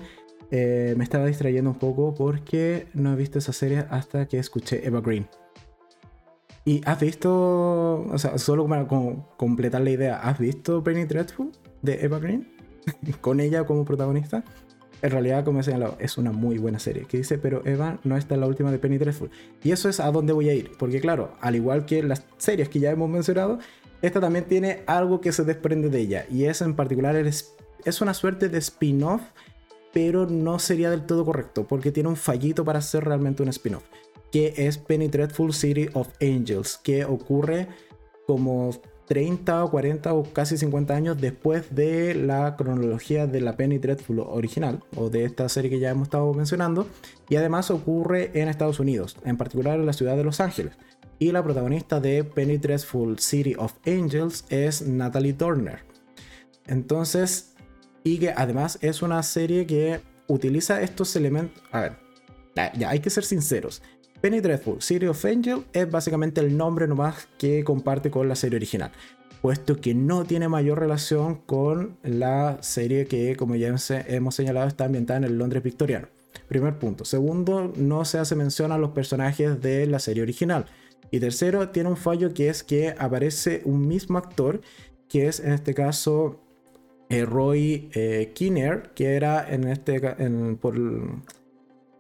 [0.51, 5.01] me estaba distrayendo un poco porque no he visto esa serie hasta que escuché Eva
[5.01, 5.27] Green.
[6.65, 8.87] ¿Y has visto, o sea, solo para
[9.37, 11.51] completar la idea, ¿has visto Penny Dreadful
[11.83, 12.49] de Eva Green?
[13.21, 14.45] Con ella como protagonista.
[15.03, 17.05] En realidad, como he señalado, es una muy buena serie.
[17.05, 19.31] Que dice, pero Eva no está en la última de Penny Dreadful.
[19.63, 20.73] Y eso es a dónde voy a ir.
[20.79, 23.59] Porque claro, al igual que las series que ya hemos mencionado,
[24.01, 26.27] esta también tiene algo que se desprende de ella.
[26.31, 29.23] Y es en particular, el, es una suerte de spin-off,
[29.93, 31.67] pero no sería del todo correcto.
[31.67, 33.85] Porque tiene un fallito para ser realmente un spin-off
[34.33, 37.69] que es Penny Dreadful City of Angels, que ocurre
[38.27, 38.71] como
[39.13, 44.21] 30 o 40 o casi 50 años después de la cronología de la Penny Dreadful
[44.21, 46.89] original, o de esta serie que ya hemos estado mencionando,
[47.29, 50.79] y además ocurre en Estados Unidos, en particular en la ciudad de Los Ángeles.
[51.19, 55.81] Y la protagonista de Penny Dreadful City of Angels es Natalie Turner.
[56.67, 57.53] Entonces,
[58.05, 61.63] y que además es una serie que utiliza estos elementos.
[61.71, 61.97] A ver,
[62.79, 63.83] ya hay que ser sinceros.
[64.23, 68.57] Penny Dreadful City of Angel es básicamente el nombre nomás que comparte con la serie
[68.57, 68.93] original,
[69.41, 73.75] puesto que no tiene mayor relación con la serie que, como ya
[74.07, 76.07] hemos señalado, está ambientada en el Londres victoriano.
[76.47, 77.05] Primer punto.
[77.05, 80.67] Segundo, no se hace mención a los personajes de la serie original.
[81.11, 84.61] Y tercero, tiene un fallo que es que aparece un mismo actor,
[85.09, 86.41] que es en este caso
[87.09, 90.01] eh, Roy eh, Kinner, que era en este
[90.61, 90.79] por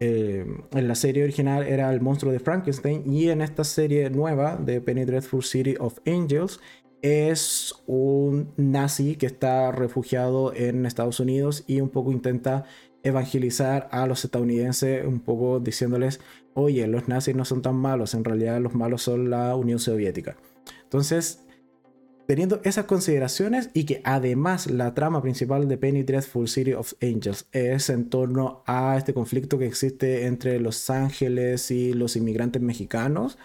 [0.04, 4.56] eh, en la serie original era el monstruo de Frankenstein y en esta serie nueva
[4.56, 6.58] de Penny Dreadful City of Angels
[7.02, 12.64] es un nazi que está refugiado en Estados Unidos y un poco intenta
[13.04, 16.18] evangelizar a los estadounidenses un poco diciéndoles,
[16.54, 20.36] oye, los nazis no son tan malos, en realidad los malos son la Unión Soviética.
[20.82, 21.46] Entonces,
[22.26, 27.46] Teniendo esas consideraciones y que además la trama principal de Penny Dreadful City of Angels
[27.52, 33.38] es en torno a este conflicto que existe entre Los Ángeles y los inmigrantes mexicanos,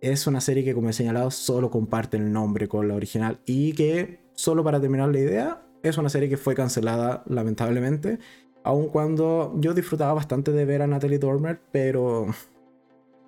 [0.00, 3.72] es una serie que como he señalado solo comparte el nombre con la original y
[3.72, 8.18] que solo para terminar la idea es una serie que fue cancelada lamentablemente,
[8.64, 12.26] aun cuando yo disfrutaba bastante de ver a Natalie Dormer, pero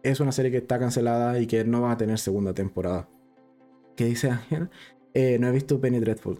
[0.02, 3.08] es una serie que está cancelada y que no va a tener segunda temporada.
[3.96, 4.68] ¿Qué dice Ángel?
[5.14, 6.38] Eh, no he visto Penny Dreadful.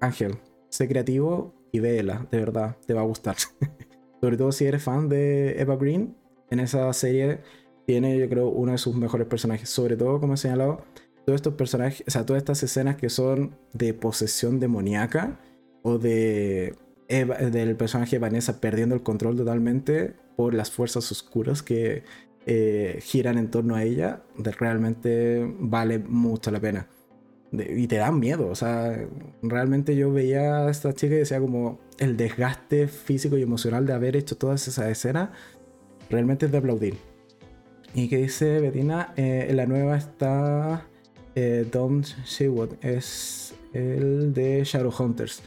[0.00, 3.36] Ángel, sé creativo y véela, de verdad, te va a gustar.
[4.20, 6.14] Sobre todo si eres fan de Eva Green,
[6.50, 7.40] en esa serie
[7.86, 9.70] tiene, yo creo, uno de sus mejores personajes.
[9.70, 10.84] Sobre todo, como he señalado,
[11.24, 15.40] todos estos personajes, o sea, todas estas escenas que son de posesión demoníaca
[15.82, 16.76] o de
[17.08, 22.02] del personaje Vanessa perdiendo el control totalmente por las fuerzas oscuras que
[22.46, 26.88] eh, giran en torno a ella, realmente vale mucho la pena.
[27.52, 29.06] y te dan miedo, o sea,
[29.42, 33.94] realmente yo veía a esta chica y decía como el desgaste físico y emocional de
[33.94, 35.30] haber hecho todas esas escenas,
[36.10, 36.96] realmente es de aplaudir.
[37.94, 40.86] Y que dice Bettina, eh, en la nueva está
[41.34, 45.42] eh, Dom Seward, es el de Shadowhunters.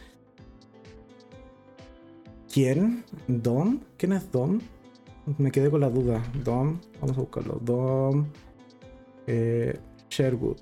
[2.52, 3.04] ¿Quién?
[3.28, 3.82] ¿Dom?
[3.98, 4.60] ¿Quién es Dom?
[5.38, 6.24] Me quedé con la duda.
[6.44, 7.60] Dom, vamos a buscarlo.
[7.62, 8.26] Dom
[9.28, 9.78] eh,
[10.10, 10.58] Sherwood.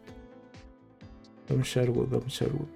[1.48, 2.68] Dom Sherwood, Dom Sherwood.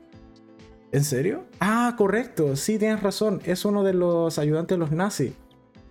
[0.92, 1.46] ¿En serio?
[1.60, 2.56] Ah, correcto.
[2.56, 3.42] Sí, tienes razón.
[3.46, 5.34] Es uno de los ayudantes de los nazis.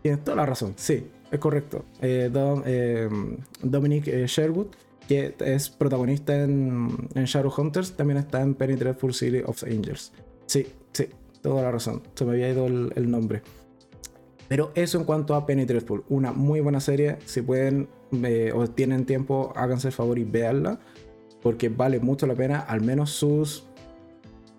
[0.03, 0.75] Tienes toda la razón.
[0.77, 1.85] Sí, es correcto.
[2.01, 3.09] Eh, Dom, eh,
[3.63, 4.69] Dominic Sherwood,
[5.09, 10.13] que es protagonista en, Shadowhunters, también está en Penny Dreadful City of Angels.
[10.47, 11.07] Sí, sí,
[11.43, 12.03] toda la razón.
[12.15, 13.43] Se me había ido el nombre.
[14.51, 17.19] Pero eso en cuanto a Penny Dreadful, una muy buena serie.
[17.25, 17.89] Si pueden
[18.25, 20.81] eh, o tienen tiempo, háganse el favor y véanla.
[21.41, 23.63] Porque vale mucho la pena, al menos sus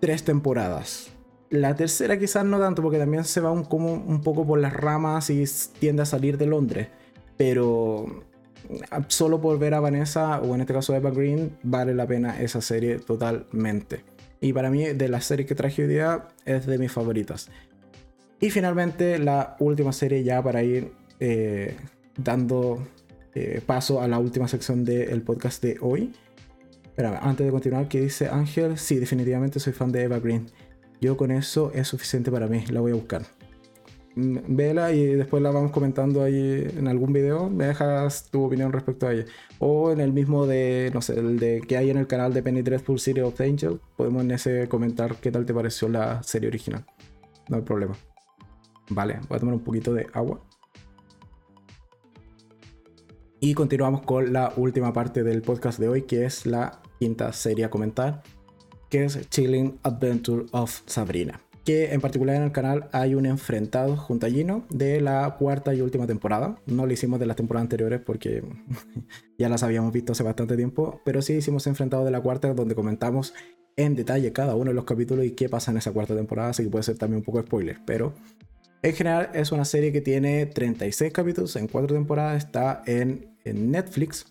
[0.00, 1.10] tres temporadas.
[1.50, 4.72] La tercera quizás no tanto, porque también se va un, como un poco por las
[4.72, 5.44] ramas y
[5.78, 6.88] tiende a salir de Londres.
[7.36, 8.24] Pero
[8.90, 12.40] ah, solo por ver a Vanessa, o en este caso Eva Green, vale la pena
[12.40, 14.06] esa serie totalmente.
[14.40, 17.50] Y para mí, de las series que traje hoy día, es de mis favoritas.
[18.42, 20.90] Y finalmente la última serie ya para ir
[21.20, 21.76] eh,
[22.16, 22.84] dando
[23.36, 26.12] eh, paso a la última sección del podcast de hoy.
[26.96, 28.78] Pero antes de continuar, ¿qué dice Ángel?
[28.78, 30.46] Sí, definitivamente soy fan de Eva Green.
[31.00, 33.22] Yo con eso es suficiente para mí, la voy a buscar.
[34.16, 37.48] Mm, vela y después la vamos comentando ahí en algún video.
[37.48, 39.26] Me dejas tu opinión respecto a ella.
[39.60, 42.42] O en el mismo de, no sé, el de que hay en el canal de
[42.42, 43.78] Penny Dreadful City of Angel.
[43.96, 46.84] Podemos en ese comentar qué tal te pareció la serie original.
[47.48, 47.96] No hay problema.
[48.88, 50.40] Vale, voy a tomar un poquito de agua.
[53.40, 57.64] Y continuamos con la última parte del podcast de hoy, que es la quinta serie
[57.64, 58.22] a comentar,
[58.88, 63.96] que es Chilling Adventure of Sabrina que en particular en el canal hay un enfrentado
[63.96, 66.56] junto a Gino de la cuarta y última temporada.
[66.66, 68.42] No lo hicimos de las temporadas anteriores porque
[69.38, 72.74] ya las habíamos visto hace bastante tiempo, pero sí hicimos enfrentado de la cuarta donde
[72.74, 73.34] comentamos
[73.76, 76.64] en detalle cada uno de los capítulos y qué pasa en esa cuarta temporada, así
[76.64, 78.12] que puede ser también un poco spoiler, pero
[78.82, 84.26] en general es una serie que tiene 36 capítulos en cuatro temporadas, está en, Netflix.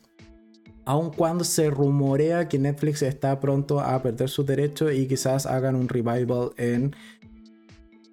[0.86, 5.76] Aun cuando se rumorea que Netflix está pronto a perder sus derechos y quizás hagan
[5.76, 6.96] un revival en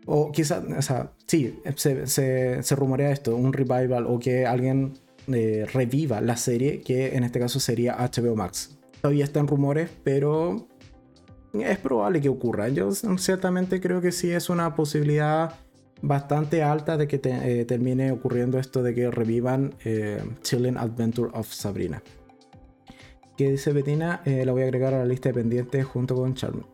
[0.07, 4.95] o quizás, o sea, sí, se, se, rumorea esto, un revival o que alguien
[5.29, 8.79] eh, reviva la serie, que en este caso sería HBO Max.
[9.03, 10.67] Todavía están rumores, pero
[11.53, 12.69] es probable que ocurra.
[12.71, 15.55] Yo ciertamente creo que sí es una posibilidad
[16.03, 21.53] bastante alta de que eh, termine ocurriendo esto de que revivan eh, Chilling Adventure of
[21.53, 22.03] Sabrina.
[23.37, 24.21] ¿Qué dice Bettina?
[24.25, 26.65] la voy a agregar a la lista de pendientes junto con Charmin.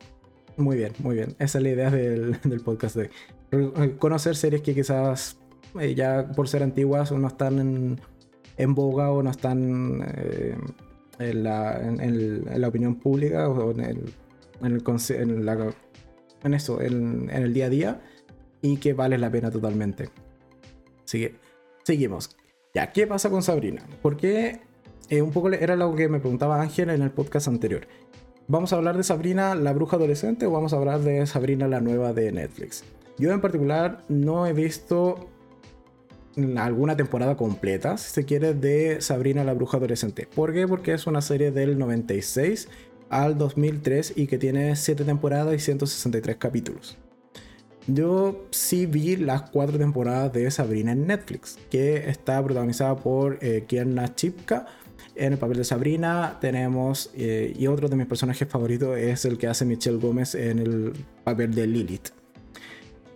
[0.57, 1.35] Muy bien, muy bien.
[1.39, 3.11] Esa es la idea del, podcast de
[3.51, 5.39] eh, conocer series que quizás
[5.81, 7.99] eh, ya por ser antiguas no están
[8.57, 10.57] en, boga o no están eh,
[11.18, 14.14] en, la, opinión pública o en el,
[14.62, 15.75] en, la,
[16.45, 18.01] en eso, en, el día a día
[18.65, 20.09] y que vale la pena totalmente.
[21.05, 21.35] Sigue,
[21.83, 22.35] seguimos.
[22.73, 23.87] Ya, ¿qué pasa con Sabrina?
[24.01, 24.61] Porque
[25.11, 27.87] un poco era lo que me preguntaba Ángel en el podcast anterior.
[28.49, 31.83] ¿Vamos a hablar de Sabrina la bruja adolescente o vamos a hablar de Sabrina la
[31.83, 32.85] nueva de Netflix?
[33.19, 35.29] Yo en particular no he visto
[36.57, 40.27] alguna temporada completa, si se quiere, de Sabrina la bruja adolescente.
[40.35, 40.67] ¿Por qué?
[40.67, 42.71] Porque es una serie del 96
[43.11, 46.97] al 2003 y que tiene 7 temporadas y 163 capítulos.
[47.87, 53.64] Yo sí vi las 4 temporadas de Sabrina en Netflix, que está protagonizada por eh,
[53.66, 54.66] Kierna Chipka,
[55.16, 59.39] en el papel de Sabrina tenemos, eh, y otro de mis personajes favoritos es el
[59.39, 62.09] que hace Michelle Gómez en el papel de Lilith.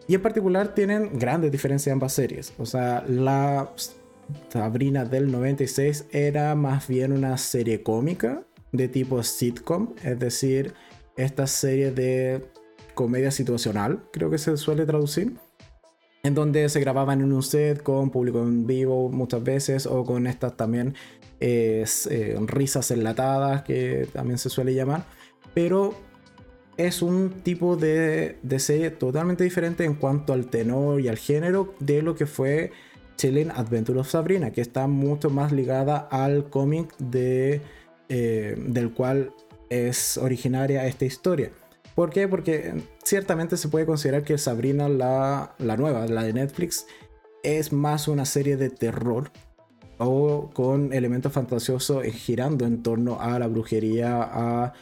[0.07, 2.55] Y en particular tienen grandes diferencias ambas series.
[2.59, 3.73] O sea, la
[4.49, 10.75] Sabrina del 96 era más bien una serie cómica de tipo sitcom, es decir,
[11.17, 12.47] esta serie de
[12.99, 15.35] comedia situacional, creo que se suele traducir
[16.25, 20.27] en donde se grababan en un set con público en vivo muchas veces o con
[20.27, 20.97] estas también
[21.39, 21.85] eh,
[22.47, 25.05] risas enlatadas que también se suele llamar,
[25.55, 25.95] pero
[26.77, 31.77] es un tipo de, de, serie totalmente diferente en cuanto al tenor y al género
[31.79, 32.73] de lo que fue
[33.17, 37.61] Chilling Adventure of Sabrina, que está mucho más ligada al cómic de,
[38.09, 39.33] eh, del cual
[39.71, 41.53] es originaria esta historia.
[41.99, 42.29] ¿Por qué?
[42.29, 46.87] Porque ciertamente se puede considerar que Sabrina, la, la nueva, la de Netflix,
[47.43, 49.33] es más una serie de terror
[49.99, 54.75] o con elementos fantasiosos girando en torno a la brujería, a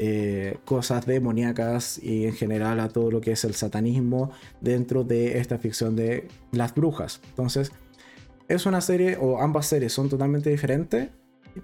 [0.00, 5.38] eh, cosas demoníacas y en general a todo lo que es el satanismo dentro de
[5.38, 7.20] esta ficción de las brujas.
[7.28, 7.70] Entonces,
[8.48, 11.10] es una serie, o ambas series son totalmente diferentes,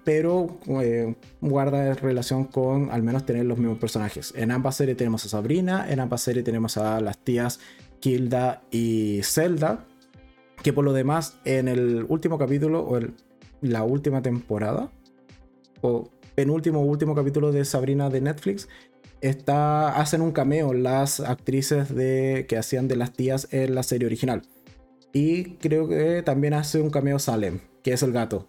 [0.03, 4.33] pero eh, guarda relación con al menos tener los mismos personajes.
[4.35, 7.59] En ambas series tenemos a Sabrina, en ambas series tenemos a las tías
[7.99, 9.85] Kilda y Zelda,
[10.63, 13.15] que por lo demás en el último capítulo o en
[13.61, 14.91] la última temporada,
[15.81, 18.67] o penúltimo último capítulo de Sabrina de Netflix,
[19.21, 24.07] está, hacen un cameo las actrices de, que hacían de las tías en la serie
[24.07, 24.41] original.
[25.13, 28.47] Y creo que también hace un cameo Salem, que es el gato.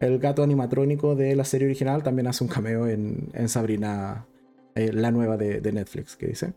[0.00, 4.26] El gato animatrónico de la serie original también hace un cameo en, Sabrina,
[4.74, 6.52] eh, la nueva de, Netflix, que dice.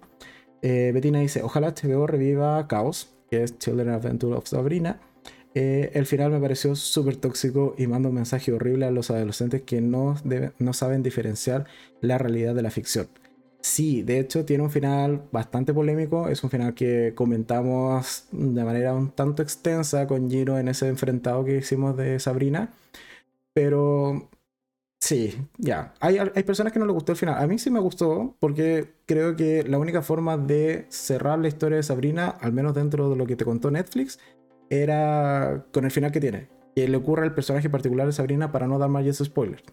[0.61, 4.99] Eh, Bettina dice, ojalá HBO reviva Caos, que es Children Adventure of Sabrina.
[5.55, 9.63] Eh, el final me pareció súper tóxico y manda un mensaje horrible a los adolescentes
[9.63, 10.15] que no,
[10.59, 11.65] no saben diferenciar
[12.01, 13.07] la realidad de la ficción.
[13.61, 18.93] Sí, de hecho tiene un final bastante polémico, es un final que comentamos de manera
[18.93, 22.73] un tanto extensa con Giro en ese enfrentado que hicimos de Sabrina.
[23.59, 24.29] Pero
[25.01, 25.93] sí, ya.
[25.99, 27.43] Hay, hay personas que no les gustó el final.
[27.43, 31.75] A mí sí me gustó porque creo que la única forma de cerrar la historia
[31.75, 34.17] de Sabrina, al menos dentro de lo que te contó Netflix,
[34.69, 36.47] era con el final que tiene.
[36.73, 39.63] Que le ocurre al personaje particular de Sabrina para no dar más spoilers.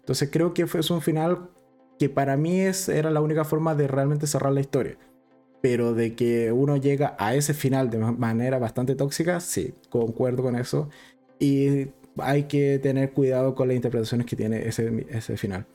[0.00, 1.50] Entonces creo que fue un final
[1.96, 4.98] que para mí es, era la única forma de realmente cerrar la historia.
[5.62, 10.56] Pero de que uno llega a ese final de manera bastante tóxica, sí, concuerdo con
[10.56, 10.88] eso.
[11.38, 15.66] Y hay que tener cuidado con las interpretaciones que tiene ese, ese final.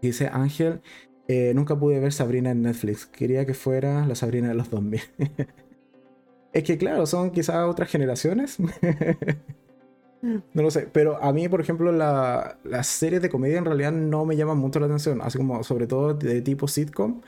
[0.00, 0.80] Dice Ángel,
[1.28, 3.06] eh, nunca pude ver Sabrina en Netflix.
[3.06, 5.00] Quería que fuera la Sabrina de los 2000.
[6.52, 8.58] es que claro, son quizás otras generaciones.
[10.22, 10.88] no lo sé.
[10.90, 14.80] Pero a mí, por ejemplo, las series de comedia en realidad no me llaman mucho
[14.80, 15.20] la atención.
[15.22, 17.20] Así como, sobre todo de tipo sitcom.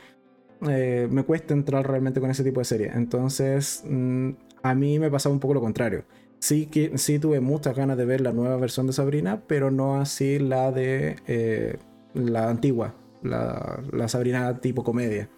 [0.69, 2.91] Eh, me cuesta entrar realmente con ese tipo de serie.
[2.95, 4.31] Entonces, mm,
[4.63, 6.05] a mí me pasaba un poco lo contrario.
[6.41, 10.01] Sí, que, sí tuve muchas ganas de ver la nueva versión de Sabrina, pero no
[10.01, 11.77] así la de eh,
[12.15, 15.29] la antigua, la, la, Sabrina tipo comedia.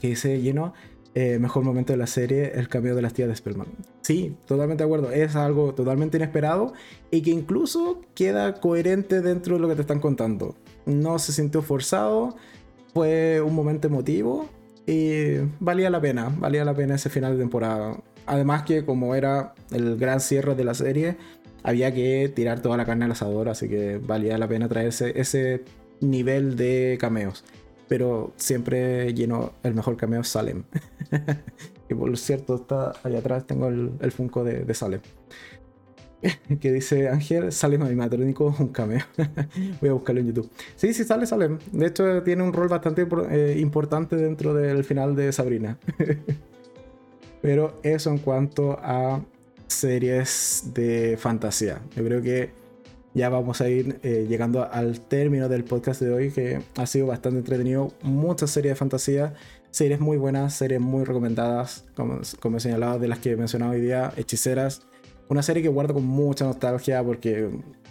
[0.00, 0.74] Que se llenó
[1.18, 3.68] eh, mejor momento de la serie, el cambio de las tías de Spellman.
[4.02, 5.12] Sí, totalmente de acuerdo.
[5.12, 6.74] Es algo totalmente inesperado
[7.10, 10.56] y que incluso queda coherente dentro de lo que te están contando.
[10.84, 12.36] No se sintió forzado,
[12.92, 14.46] fue un momento emotivo
[14.86, 17.96] y valía la pena, valía la pena ese final de temporada.
[18.26, 21.16] Además que como era el gran cierre de la serie,
[21.62, 25.64] había que tirar toda la carne al asador, así que valía la pena traerse ese
[26.00, 27.44] nivel de cameos.
[27.88, 30.64] Pero siempre lleno el mejor cameo Salem.
[31.88, 35.00] y por cierto, está allá atrás, tengo el, el Funko de, Salem.
[36.60, 39.04] que dice Ángel, Salem animatrónico, un cameo.
[39.80, 40.50] Voy a buscarlo en YouTube.
[40.74, 41.58] Sí, sí, sale Salem.
[41.72, 45.78] De hecho, tiene un rol bastante eh, importante dentro del final de Sabrina.
[47.46, 49.22] Pero eso en cuanto a
[49.68, 51.80] series de fantasía.
[51.94, 52.50] Yo creo que
[53.14, 57.06] ya vamos a ir eh, llegando al término del podcast de hoy, que ha sido
[57.06, 57.92] bastante entretenido.
[58.02, 59.34] Muchas series de fantasía,
[59.70, 63.74] series muy buenas, series muy recomendadas, como, como he señalado, de las que he mencionado
[63.74, 64.82] hoy día, Hechiceras.
[65.28, 67.48] Una serie que guardo con mucha nostalgia porque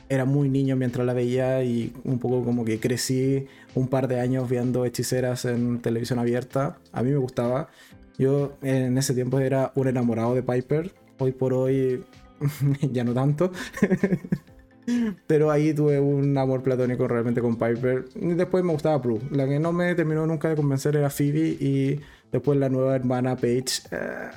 [0.09, 4.19] era muy niño mientras la veía y un poco como que crecí un par de
[4.19, 6.77] años viendo hechiceras en televisión abierta.
[6.91, 7.69] A mí me gustaba.
[8.17, 10.93] Yo en ese tiempo era un enamorado de Piper.
[11.19, 12.03] Hoy por hoy
[12.91, 13.51] ya no tanto.
[15.27, 18.05] Pero ahí tuve un amor platónico realmente con Piper.
[18.15, 19.19] Y después me gustaba Prue.
[19.31, 21.57] La que no me terminó nunca de convencer era Phoebe.
[21.59, 21.99] Y
[22.31, 23.81] después la nueva hermana Paige.
[23.91, 24.29] Eh,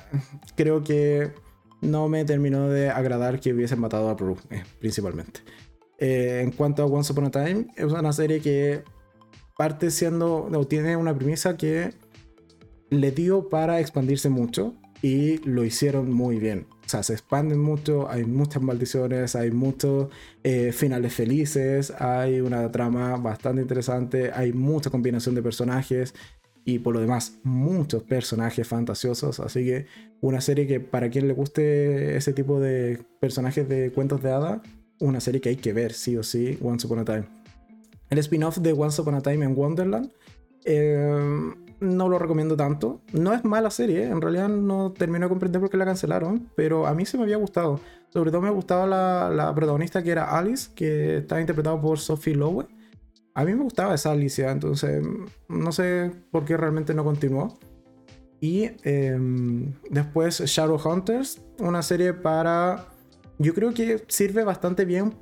[0.55, 1.31] creo que
[1.81, 5.41] no me terminó de agradar que hubiesen matado a Prue, eh, principalmente.
[5.97, 8.83] Eh, en cuanto a Once Upon a Time, es una serie que
[9.57, 10.45] parte siendo.
[10.45, 11.93] O tiene una premisa que
[12.89, 16.67] le dio para expandirse mucho y lo hicieron muy bien.
[16.85, 20.09] O sea, se expanden mucho, hay muchas maldiciones, hay muchos
[20.43, 26.15] eh, finales felices, hay una trama bastante interesante, hay mucha combinación de personajes
[26.65, 29.39] y por lo demás muchos personajes fantasiosos.
[29.39, 29.85] Así que
[30.19, 34.61] una serie que para quien le guste ese tipo de personajes de cuentos de hada,
[34.99, 37.23] una serie que hay que ver sí o sí, Once Upon a Time.
[38.09, 40.11] El spin-off de Once Upon a Time en Wonderland.
[40.65, 43.01] Eh, no lo recomiendo tanto.
[43.13, 46.87] No es mala serie, en realidad no termino de comprender por qué la cancelaron, pero
[46.87, 47.79] a mí se me había gustado.
[48.09, 52.35] Sobre todo me gustaba la, la protagonista que era Alice, que estaba interpretada por Sophie
[52.35, 52.67] Lowe.
[53.35, 55.03] A mí me gustaba esa Alicia, entonces
[55.47, 57.57] no sé por qué realmente no continuó.
[58.41, 62.87] Y em, después Shadowhunters, una serie para...
[63.37, 65.13] Yo creo que sirve bastante bien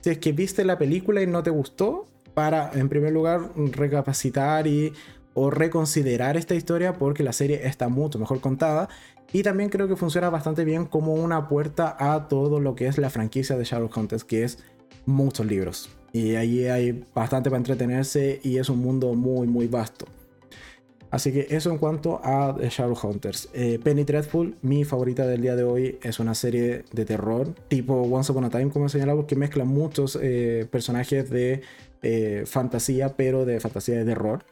[0.00, 4.66] si es que viste la película y no te gustó, para en primer lugar recapacitar
[4.66, 4.92] y
[5.34, 8.88] o reconsiderar esta historia porque la serie está mucho mejor contada.
[9.32, 12.98] Y también creo que funciona bastante bien como una puerta a todo lo que es
[12.98, 14.58] la franquicia de Shadowhunters que es
[15.06, 15.88] muchos libros.
[16.12, 20.06] Y allí hay bastante para entretenerse y es un mundo muy muy vasto.
[21.10, 25.62] Así que eso en cuanto a Shadowhunters eh, Penny Dreadful mi favorita del día de
[25.62, 29.36] hoy es una serie de terror tipo Once Upon a Time como he señalado que
[29.36, 31.60] mezcla muchos eh, personajes de
[32.00, 34.42] eh, fantasía pero de fantasía de terror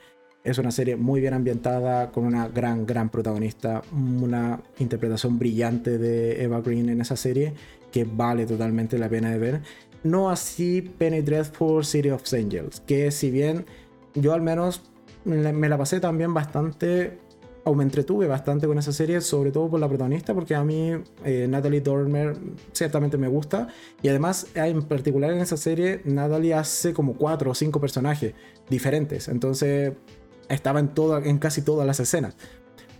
[0.42, 6.42] es una serie muy bien ambientada, con una gran, gran protagonista, una interpretación brillante de
[6.42, 7.54] Eva Green en esa serie
[7.92, 9.60] que vale totalmente la pena de ver.
[10.02, 13.66] No así Penny Dreadful City of Angels, que si bien
[14.14, 14.82] yo al menos
[15.24, 17.18] me la pasé también bastante,
[17.64, 20.92] o me entretuve bastante con esa serie, sobre todo por la protagonista, porque a mí
[21.24, 22.34] eh, Natalie Dormer
[22.72, 23.68] ciertamente me gusta,
[24.02, 28.32] y además en particular en esa serie Natalie hace como cuatro o cinco personajes
[28.70, 29.92] diferentes, entonces
[30.50, 30.90] estaba en,
[31.24, 32.36] en casi todas las escenas.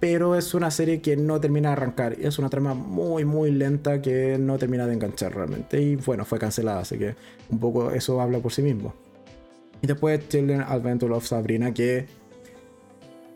[0.01, 2.17] Pero es una serie que no termina de arrancar.
[2.19, 5.81] Es una trama muy, muy lenta que no termina de enganchar realmente.
[5.81, 7.15] Y bueno, fue cancelada, así que
[7.51, 8.95] un poco eso habla por sí mismo.
[9.83, 12.07] Y después Children Adventure of Sabrina, que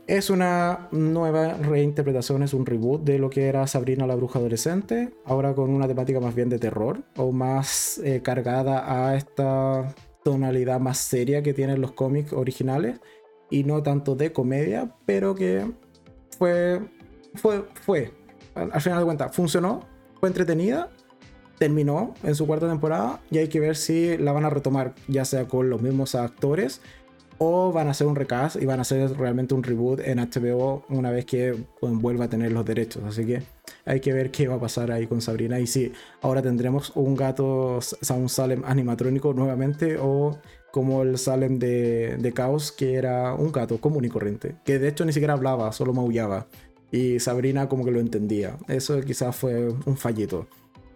[0.07, 5.15] es una nueva reinterpretación, es un reboot de lo que era Sabrina la bruja adolescente,
[5.25, 10.79] ahora con una temática más bien de terror o más eh, cargada a esta tonalidad
[10.81, 13.01] más seria que tienen los cómics originales
[13.55, 15.64] y no tanto de comedia, pero que
[16.36, 16.80] fue,
[17.36, 18.12] fue, fue,
[18.57, 19.80] al final de cuentas, funcionó,
[20.18, 20.90] fue entretenida,
[21.59, 25.24] terminó en su cuarta temporada y hay que ver si la van a retomar, ya
[25.24, 26.80] sea con los mismos actores
[27.38, 30.84] o van a hacer un recast y van a hacer realmente un reboot en HBO
[30.88, 33.05] una vez que pues, vuelva a tener los derechos.
[33.05, 33.42] Así que
[33.84, 35.92] hay que ver qué va a pasar ahí con Sabrina y si
[36.22, 37.78] ahora tendremos un gato,
[38.16, 40.38] un Salem animatrónico nuevamente o
[40.75, 44.89] como el Salem de, de Chaos que era un gato común y corriente, que de
[44.89, 46.49] hecho ni siquiera hablaba, solo maullaba.
[46.91, 48.57] Y Sabrina como que lo entendía.
[48.66, 50.49] Eso quizás fue un fallito.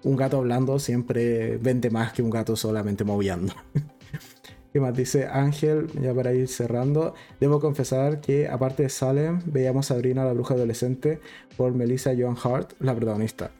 [0.03, 3.55] Un gato hablando siempre vende más que un gato solamente maullando.
[4.72, 5.87] ¿Qué más dice Ángel?
[6.03, 7.14] Ya para ir cerrando.
[7.39, 11.20] Debo confesar que aparte de Salem, veíamos Sabrina la bruja adolescente
[11.57, 13.53] por Melissa Joan Hart, la protagonista.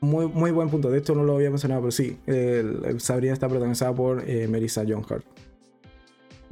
[0.00, 0.90] Muy, muy buen punto.
[0.90, 2.18] De hecho no lo había mencionado, pero sí.
[2.98, 5.24] Sabrina está protagonizada por eh, Melissa Hart.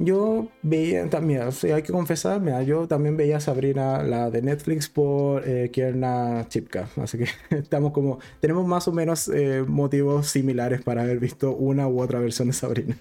[0.01, 5.45] Yo veía también, hay que confesar, mira, yo también veía Sabrina, la de Netflix, por
[5.45, 6.87] eh, Kierna Chipka.
[6.95, 7.25] Así que
[7.57, 12.19] estamos como, tenemos más o menos eh, motivos similares para haber visto una u otra
[12.19, 12.97] versión de Sabrina.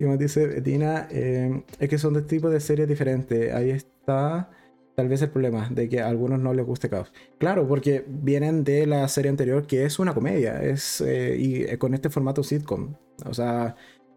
[0.00, 3.54] Y me dice Betina, eh, es que son de tipo de series diferentes.
[3.54, 4.50] Ahí está
[4.94, 7.12] tal vez el problema de que a algunos no les guste Caos.
[7.38, 11.78] Claro, porque vienen de la serie anterior que es una comedia, es eh, y eh,
[11.78, 12.94] con este formato sitcom.
[13.26, 13.76] O sea,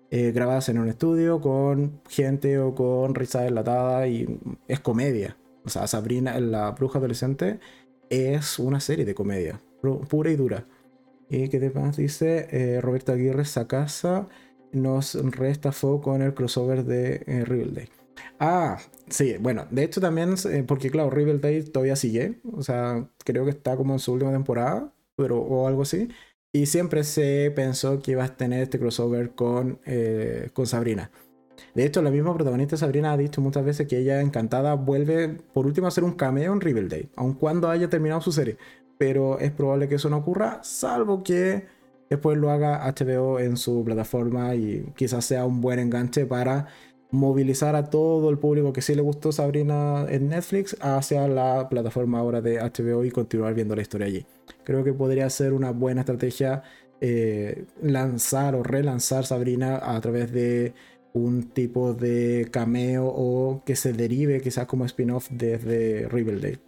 [0.09, 5.37] grabadas en un estudio con gente o con risa enlatada y es comedia.
[5.65, 7.59] O sea, Sabrina, la bruja adolescente,
[8.09, 9.59] es una serie de comedia,
[10.07, 10.65] pura y dura.
[11.29, 14.29] Y que además dice Roberto Aguirre Sacasa
[14.71, 17.89] nos restafó con el crossover de eh, Day.
[18.39, 18.77] Ah,
[19.09, 21.09] sí, bueno, de hecho también, eh, porque claro,
[21.39, 25.67] Day todavía sigue, o sea, creo que está como en su última temporada, pero, o
[25.67, 26.09] algo así,
[26.51, 31.11] y siempre se pensó que iba a tener este crossover con, eh, con Sabrina.
[31.73, 35.65] De hecho, la misma protagonista Sabrina ha dicho muchas veces que ella encantada vuelve por
[35.65, 38.57] último a hacer un cameo en Day, aun cuando haya terminado su serie.
[38.97, 41.65] Pero es probable que eso no ocurra, salvo que
[42.09, 46.67] después lo haga HBO en su plataforma y quizás sea un buen enganche para
[47.11, 52.19] movilizar a todo el público que sí le gustó Sabrina en Netflix hacia la plataforma
[52.19, 54.25] ahora de HBO y continuar viendo la historia allí.
[54.63, 56.63] Creo que podría ser una buena estrategia
[56.99, 60.73] eh, lanzar o relanzar Sabrina a través de
[61.13, 66.59] un tipo de cameo o que se derive quizás como spin-off desde Riverdale.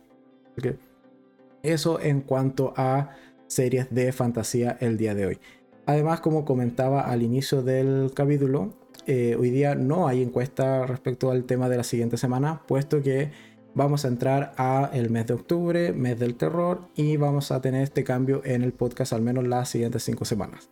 [1.63, 3.15] Eso en cuanto a
[3.47, 5.39] series de fantasía el día de hoy.
[5.85, 8.73] Además, como comentaba al inicio del capítulo,
[9.07, 13.31] eh, hoy día no hay encuesta respecto al tema de la siguiente semana, puesto que
[13.73, 17.83] vamos a entrar a el mes de octubre, mes del terror, y vamos a tener
[17.83, 20.69] este cambio en el podcast al menos las siguientes cinco semanas.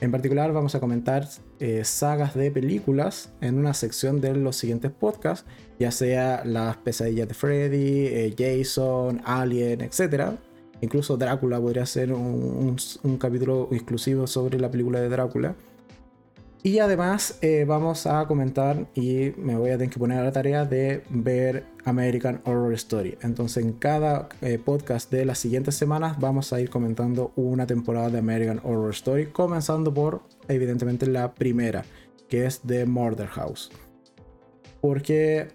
[0.00, 1.26] En particular vamos a comentar
[1.58, 5.46] eh, sagas de películas en una sección de los siguientes podcasts,
[5.78, 10.32] ya sea las pesadillas de Freddy, eh, Jason, Alien, etc.
[10.82, 12.76] Incluso Drácula podría ser un,
[13.18, 15.54] capítulo exclusivo sobre la película de Drácula.
[16.62, 20.32] Y además eh, vamos a comentar y me voy a tener que poner a la
[20.32, 23.16] tarea de ver American Horror Story.
[23.22, 28.10] Entonces en cada eh, podcast de las siguientes semanas vamos a ir comentando una temporada
[28.10, 31.84] de American Horror Story, comenzando por evidentemente la primera,
[32.28, 33.70] que es The Murder House.
[34.80, 35.48] Porque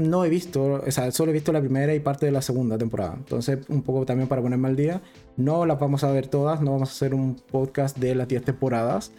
[0.00, 2.78] no he visto, o sea, solo he visto la primera y parte de la segunda
[2.78, 3.14] temporada.
[3.16, 5.02] Entonces, un poco también para ponerme al día.
[5.36, 8.44] No las vamos a ver todas, no vamos a hacer un podcast de las 10
[8.44, 9.12] temporadas.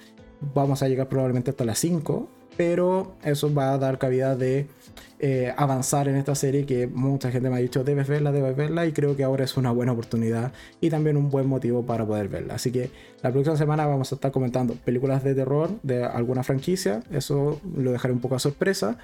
[0.53, 2.27] Vamos a llegar probablemente hasta las 5,
[2.57, 4.67] pero eso va a dar cabida de
[5.19, 8.87] eh, avanzar en esta serie que mucha gente me ha dicho, debes verla, debes verla,
[8.87, 12.27] y creo que ahora es una buena oportunidad y también un buen motivo para poder
[12.27, 12.55] verla.
[12.55, 12.89] Así que
[13.21, 17.91] la próxima semana vamos a estar comentando películas de terror de alguna franquicia, eso lo
[17.91, 18.97] dejaré un poco a sorpresa,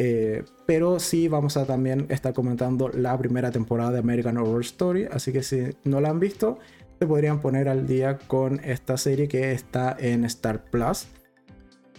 [0.00, 5.08] eh, pero sí vamos a también estar comentando la primera temporada de American Horror Story.
[5.10, 6.60] Así que si no la han visto,
[6.98, 11.06] se podrían poner al día con esta serie que está en Star Plus.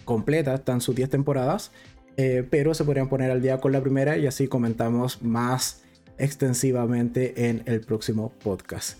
[0.04, 1.72] Completa, están sus 10 temporadas.
[2.16, 5.82] Eh, pero se podrían poner al día con la primera y así comentamos más
[6.18, 8.98] extensivamente en el próximo podcast.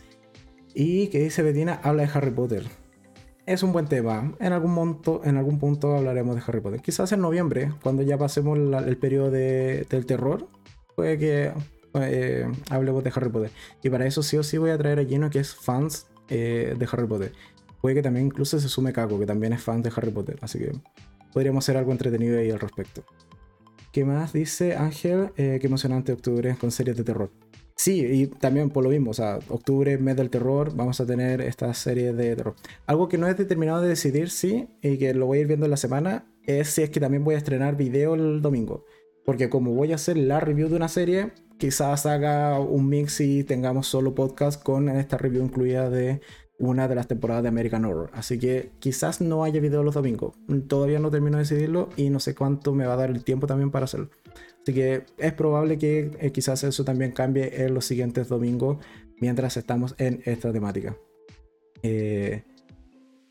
[0.75, 2.65] Y que dice Betina, habla de Harry Potter
[3.47, 4.33] es un buen tema.
[4.39, 6.81] En algún, monto, en algún punto hablaremos de Harry Potter.
[6.81, 10.47] Quizás en noviembre, cuando ya pasemos el periodo del terror,
[10.95, 11.53] puede que
[11.95, 13.51] eh, hablemos de Harry Potter.
[13.83, 16.75] Y para eso sí o sí voy a traer a Gino, que es fans eh,
[16.79, 17.33] de Harry Potter.
[17.81, 20.39] Puede que también incluso se sume Caco, que también es fan de Harry Potter.
[20.43, 20.73] Así que
[21.33, 23.05] podríamos hacer algo entretenido ahí al respecto.
[23.93, 25.31] ¿Qué más dice Ángel?
[25.37, 27.31] Eh, qué emocionante octubre con series de terror.
[27.75, 31.41] Sí, y también por lo mismo, o sea, octubre, mes del terror, vamos a tener
[31.41, 32.55] esta serie de terror.
[32.87, 35.65] Algo que no he determinado de decidir, sí, y que lo voy a ir viendo
[35.65, 38.85] en la semana, es si es que también voy a estrenar video el domingo.
[39.25, 43.45] Porque como voy a hacer la review de una serie, quizás haga un mix y
[43.45, 46.23] tengamos solo podcast con esta review incluida de
[46.59, 48.11] una de las temporadas de American Horror.
[48.15, 50.35] Así que quizás no haya video los domingos.
[50.69, 53.47] Todavía no termino de decidirlo y no sé cuánto me va a dar el tiempo
[53.47, 54.09] también para hacerlo.
[54.63, 58.79] Así que es probable que eh, quizás eso también cambie en los siguientes domingos
[59.21, 60.97] mientras estamos en esta temática.
[61.83, 62.43] Eh,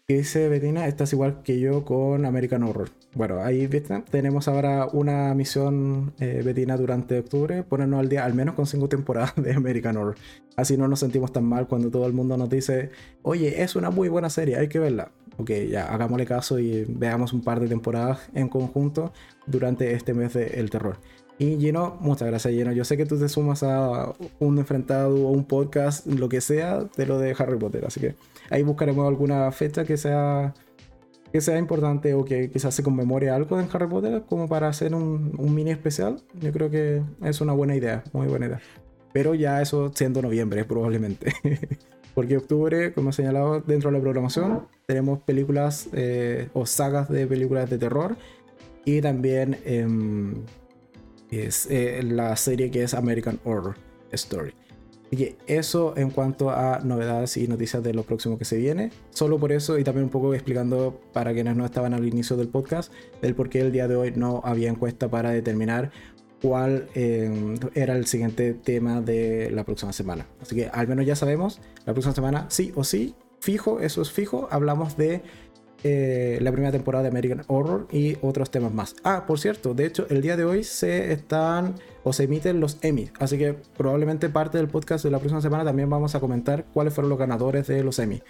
[0.08, 0.88] ¿Qué dice Betina?
[0.88, 2.90] Estás igual que yo con American Horror.
[3.16, 4.04] Bueno, ahí ¿viste?
[4.12, 8.88] tenemos ahora una misión eh, Betina durante octubre, ponernos al día al menos con cinco
[8.88, 10.16] temporadas de American Horror.
[10.56, 12.92] Así no nos sentimos tan mal cuando todo el mundo nos dice,
[13.24, 15.12] oye, es una muy buena serie, hay que verla.
[15.38, 19.14] Ok, ya, hagámosle caso y veamos un par de temporadas en conjunto
[19.48, 20.98] durante este mes del terror.
[21.40, 22.74] Y Gino, muchas gracias Gino.
[22.74, 26.84] Yo sé que tú te sumas a un enfrentado o un podcast, lo que sea,
[26.98, 27.86] de lo de Harry Potter.
[27.86, 28.16] Así que
[28.50, 30.54] ahí buscaremos alguna fecha que sea,
[31.32, 34.94] que sea importante o que quizás se conmemore algo en Harry Potter como para hacer
[34.96, 36.22] un, un mini especial.
[36.40, 38.62] Yo creo que es una buena idea, muy buena idea.
[39.14, 41.34] Pero ya eso siendo noviembre probablemente.
[42.16, 47.28] Porque octubre, como he señalado dentro de la programación, tenemos películas eh, o sagas de
[47.28, 48.18] películas de terror.
[48.86, 49.58] Y también...
[49.64, 50.44] Em,
[51.32, 53.76] es eh, la serie que es American Horror
[54.12, 54.54] Story.
[55.10, 58.92] Así que eso en cuanto a novedades y noticias de lo próximo que se viene.
[59.10, 62.48] Solo por eso y también un poco explicando para quienes no estaban al inicio del
[62.48, 65.92] podcast, del por qué el día de hoy no había encuesta para determinar
[66.44, 70.28] cuál eh, era el siguiente tema de la próxima semana.
[70.42, 74.12] Así que al menos ya sabemos, la próxima semana sí o sí, fijo, eso es
[74.12, 75.24] fijo, hablamos de
[75.84, 78.96] eh, la primera temporada de American Horror y otros temas más.
[79.04, 82.78] Ah, por cierto, de hecho, el día de hoy se están o se emiten los
[82.82, 86.66] Emmy, así que probablemente parte del podcast de la próxima semana también vamos a comentar
[86.74, 88.22] cuáles fueron los ganadores de los Emmy.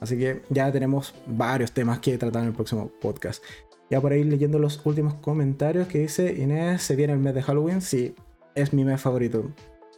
[0.00, 3.42] Así que ya tenemos varios temas que tratar en el próximo podcast.
[3.90, 7.42] Ya por ahí leyendo los últimos comentarios que dice Inés, se viene el mes de
[7.42, 8.14] Halloween, sí,
[8.54, 9.50] es mi mes favorito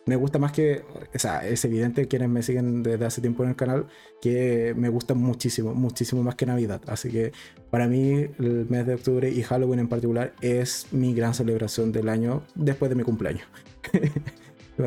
[0.06, 0.82] me gusta más que,
[1.14, 3.86] o sea, es evidente quienes me siguen desde hace tiempo en el canal
[4.20, 6.80] que me gusta muchísimo, muchísimo más que Navidad.
[6.86, 7.32] Así que
[7.70, 12.08] para mí el mes de octubre y Halloween en particular es mi gran celebración del
[12.08, 13.46] año después de mi cumpleaños.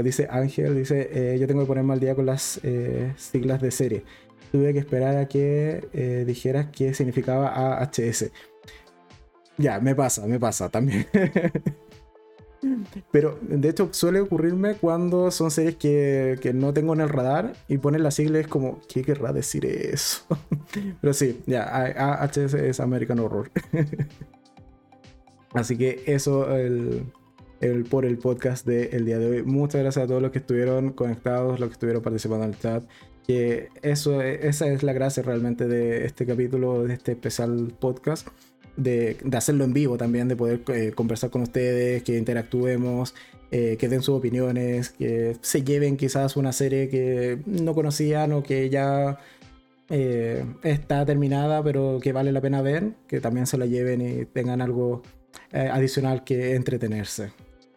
[0.01, 3.69] dice Ángel, dice, eh, yo tengo que ponerme al día con las eh, siglas de
[3.69, 4.03] serie.
[4.51, 8.31] Tuve que esperar a que eh, dijeras qué significaba AHS.
[9.57, 11.07] Ya, me pasa, me pasa también.
[13.11, 17.77] Pero de hecho suele ocurrirme cuando son series que, no tengo en el radar y
[17.77, 20.25] ponen las siglas como, ¿qué querrá decir eso?
[21.01, 23.51] Pero sí, ya, AHS es American Horror.
[25.53, 27.05] Así que eso el,
[27.89, 29.43] por el podcast del día de hoy.
[29.43, 32.83] Muchas gracias a todos los que estuvieron conectados, los que estuvieron participando en el chat.
[33.27, 38.27] Que eso, esa es la gracia realmente de este capítulo, de este especial podcast
[38.75, 43.13] de, hacerlo en vivo también, de poder eh, conversar con ustedes, que interactuemos,
[43.51, 48.43] eh, que den sus opiniones, que se lleven quizás una serie que no conocían o
[48.43, 49.19] que ya
[49.89, 54.25] eh, está terminada, pero que vale la pena ver, que también se la lleven y
[54.25, 55.03] tengan algo
[55.51, 57.31] adicional que entretenerse.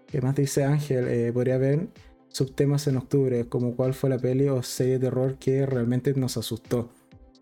[0.06, 1.32] ¿Qué más dice Ángel?
[1.32, 1.88] podría haber
[2.28, 6.36] subtemas en octubre, como cuál fue la peli o serie de terror que realmente nos
[6.36, 6.90] asustó.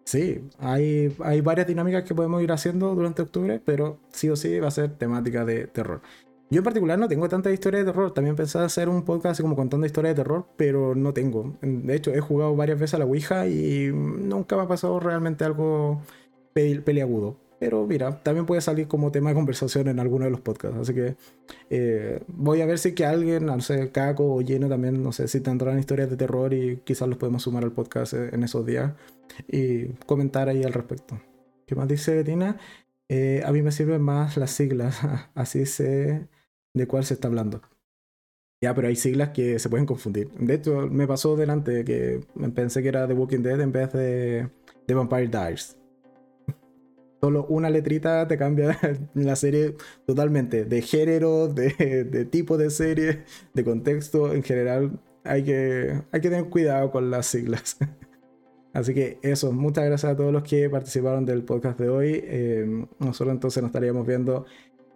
[0.05, 4.61] Sí, hay, hay varias dinámicas que podemos ir haciendo durante octubre, pero sí o sí
[4.61, 6.03] va a ser temática de terror.
[6.51, 8.13] Yo en particular no tengo tanta historia de terror.
[8.13, 11.57] También pensé hacer un podcast como contando historias de terror, pero no tengo.
[11.63, 15.45] De hecho, he jugado varias veces a la Ouija y nunca me ha pasado realmente
[15.45, 16.03] algo
[16.53, 17.37] peliagudo.
[17.59, 20.79] Pero mira, también puede salir como tema de conversación en alguno de los podcasts.
[20.79, 21.17] Así que
[21.71, 25.29] eh, voy a ver si que alguien, no sé, Caco o Lleno también, no sé,
[25.29, 28.93] si tendrán historias de terror y quizás los podemos sumar al podcast en esos días
[29.49, 31.21] y comentar ahí al respecto.
[31.67, 32.59] ¿Qué más dice Tina?
[33.09, 35.01] Eh, a mí me sirven más las siglas,
[35.35, 36.29] así sé
[36.75, 37.63] de cuál se está hablando.
[38.61, 40.31] Ya, pero hay siglas que se pueden confundir.
[40.39, 42.21] De hecho, me pasó delante que
[42.55, 44.49] pensé que era The Walking Dead en vez de
[44.87, 45.77] The Vampire Diaries.
[47.21, 48.79] Solo una letrita te cambia
[49.15, 49.77] la serie
[50.07, 50.65] totalmente.
[50.65, 54.33] De género, de, tipo de serie, de contexto.
[54.33, 57.77] En general, hay que, hay que tener cuidado con las siglas.
[58.75, 62.21] Así que eso, muchas gracias a todos los que participaron del podcast de hoy.
[62.23, 64.45] Eh, nosotros entonces nos estaríamos viendo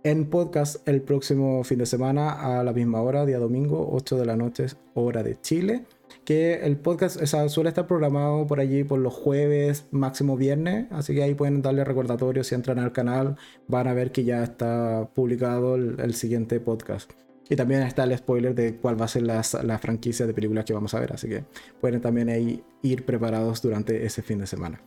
[0.02, 4.26] en podcast el próximo fin de semana a la misma hora, día domingo, 8 de
[4.26, 5.86] la noche, hora de Chile
[6.28, 11.22] que el podcast suele estar programado por allí por los jueves, máximo viernes, así que
[11.22, 13.36] ahí pueden darle recordatorios si entran al canal,
[13.66, 17.12] van a ver que ya está publicado el, siguiente podcast.
[17.48, 19.42] Y también está el spoiler de cuál va a ser la,
[19.78, 21.44] franquicia de películas que vamos a ver, así que
[21.80, 24.80] pueden también ir preparados durante ese fin de semana.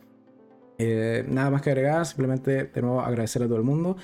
[0.78, 3.98] Eh, nada más que agregar, simplemente de nuevo agradecer a todo el mundo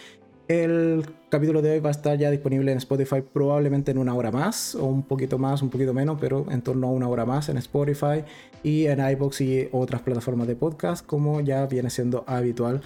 [0.47, 4.31] El capítulo de hoy va a estar ya disponible en Spotify probablemente en una hora
[4.31, 7.49] más, o un poquito más, un poquito menos, pero en torno a una hora más
[7.49, 8.23] en Spotify
[8.63, 12.81] y en iBox y otras plataformas de podcast, como ya viene siendo habitual.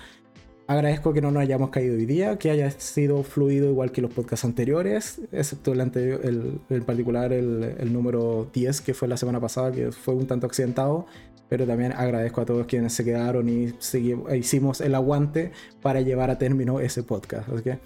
[0.71, 4.09] Agradezco que no nos hayamos caído hoy día, que haya sido fluido igual que los
[4.09, 9.41] podcasts anteriores, excepto el anterior, el, en particular el, número 10 que fue la semana
[9.41, 11.07] pasada, que fue un tanto accidentado,
[11.49, 16.29] pero también agradezco a todos quienes se quedaron y seguimos, hicimos el aguante para llevar
[16.29, 17.49] a término ese podcast.
[17.49, 17.79] Así que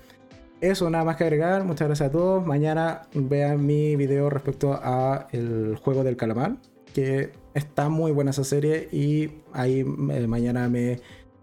[0.62, 1.64] eso, nada más que agregar.
[1.64, 2.45] Muchas gracias a todos.
[2.45, 6.57] Mañana vean mi video respecto a el juego del calamar,
[6.94, 10.99] que está muy buena esa serie y ahí eh, mañana me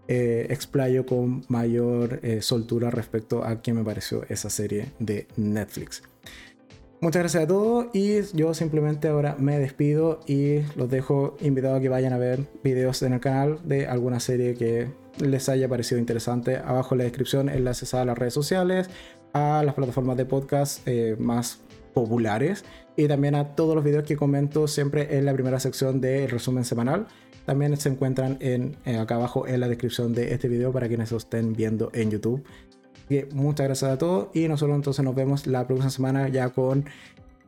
[0.07, 6.03] eh, explayo con mayor eh, soltura respecto a qué me pareció esa serie de Netflix.
[7.03, 11.81] Muchas gracias a todos y yo simplemente ahora me despido y los dejo invitados a
[11.81, 14.87] que vayan a ver videos en el canal de alguna serie que
[15.19, 16.57] les haya parecido interesante.
[16.57, 18.89] Abajo en la descripción enlaces a las redes sociales,
[19.33, 21.59] a las plataformas de podcast eh, más
[21.93, 22.63] populares
[22.95, 26.63] y también a todos los videos que comento siempre en la primera sección del resumen
[26.63, 27.07] semanal.
[27.45, 31.11] También se encuentran en, eh, acá abajo en la descripción de este video para quienes
[31.11, 32.43] lo estén viendo en YouTube
[33.31, 36.85] muchas gracias a todos y nosotros entonces nos vemos la próxima semana ya con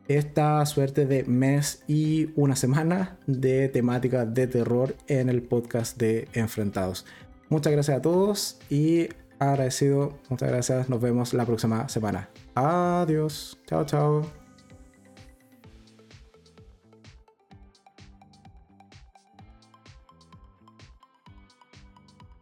[0.08, 6.28] esta suerte de mes y una semana de temática de terror en el podcast de
[6.32, 7.06] Enfrentados.
[7.48, 9.08] Muchas gracias a todos y
[9.38, 12.28] agradecido, muchas gracias, nos vemos la próxima semana.
[12.54, 14.45] Adiós, chao, chao.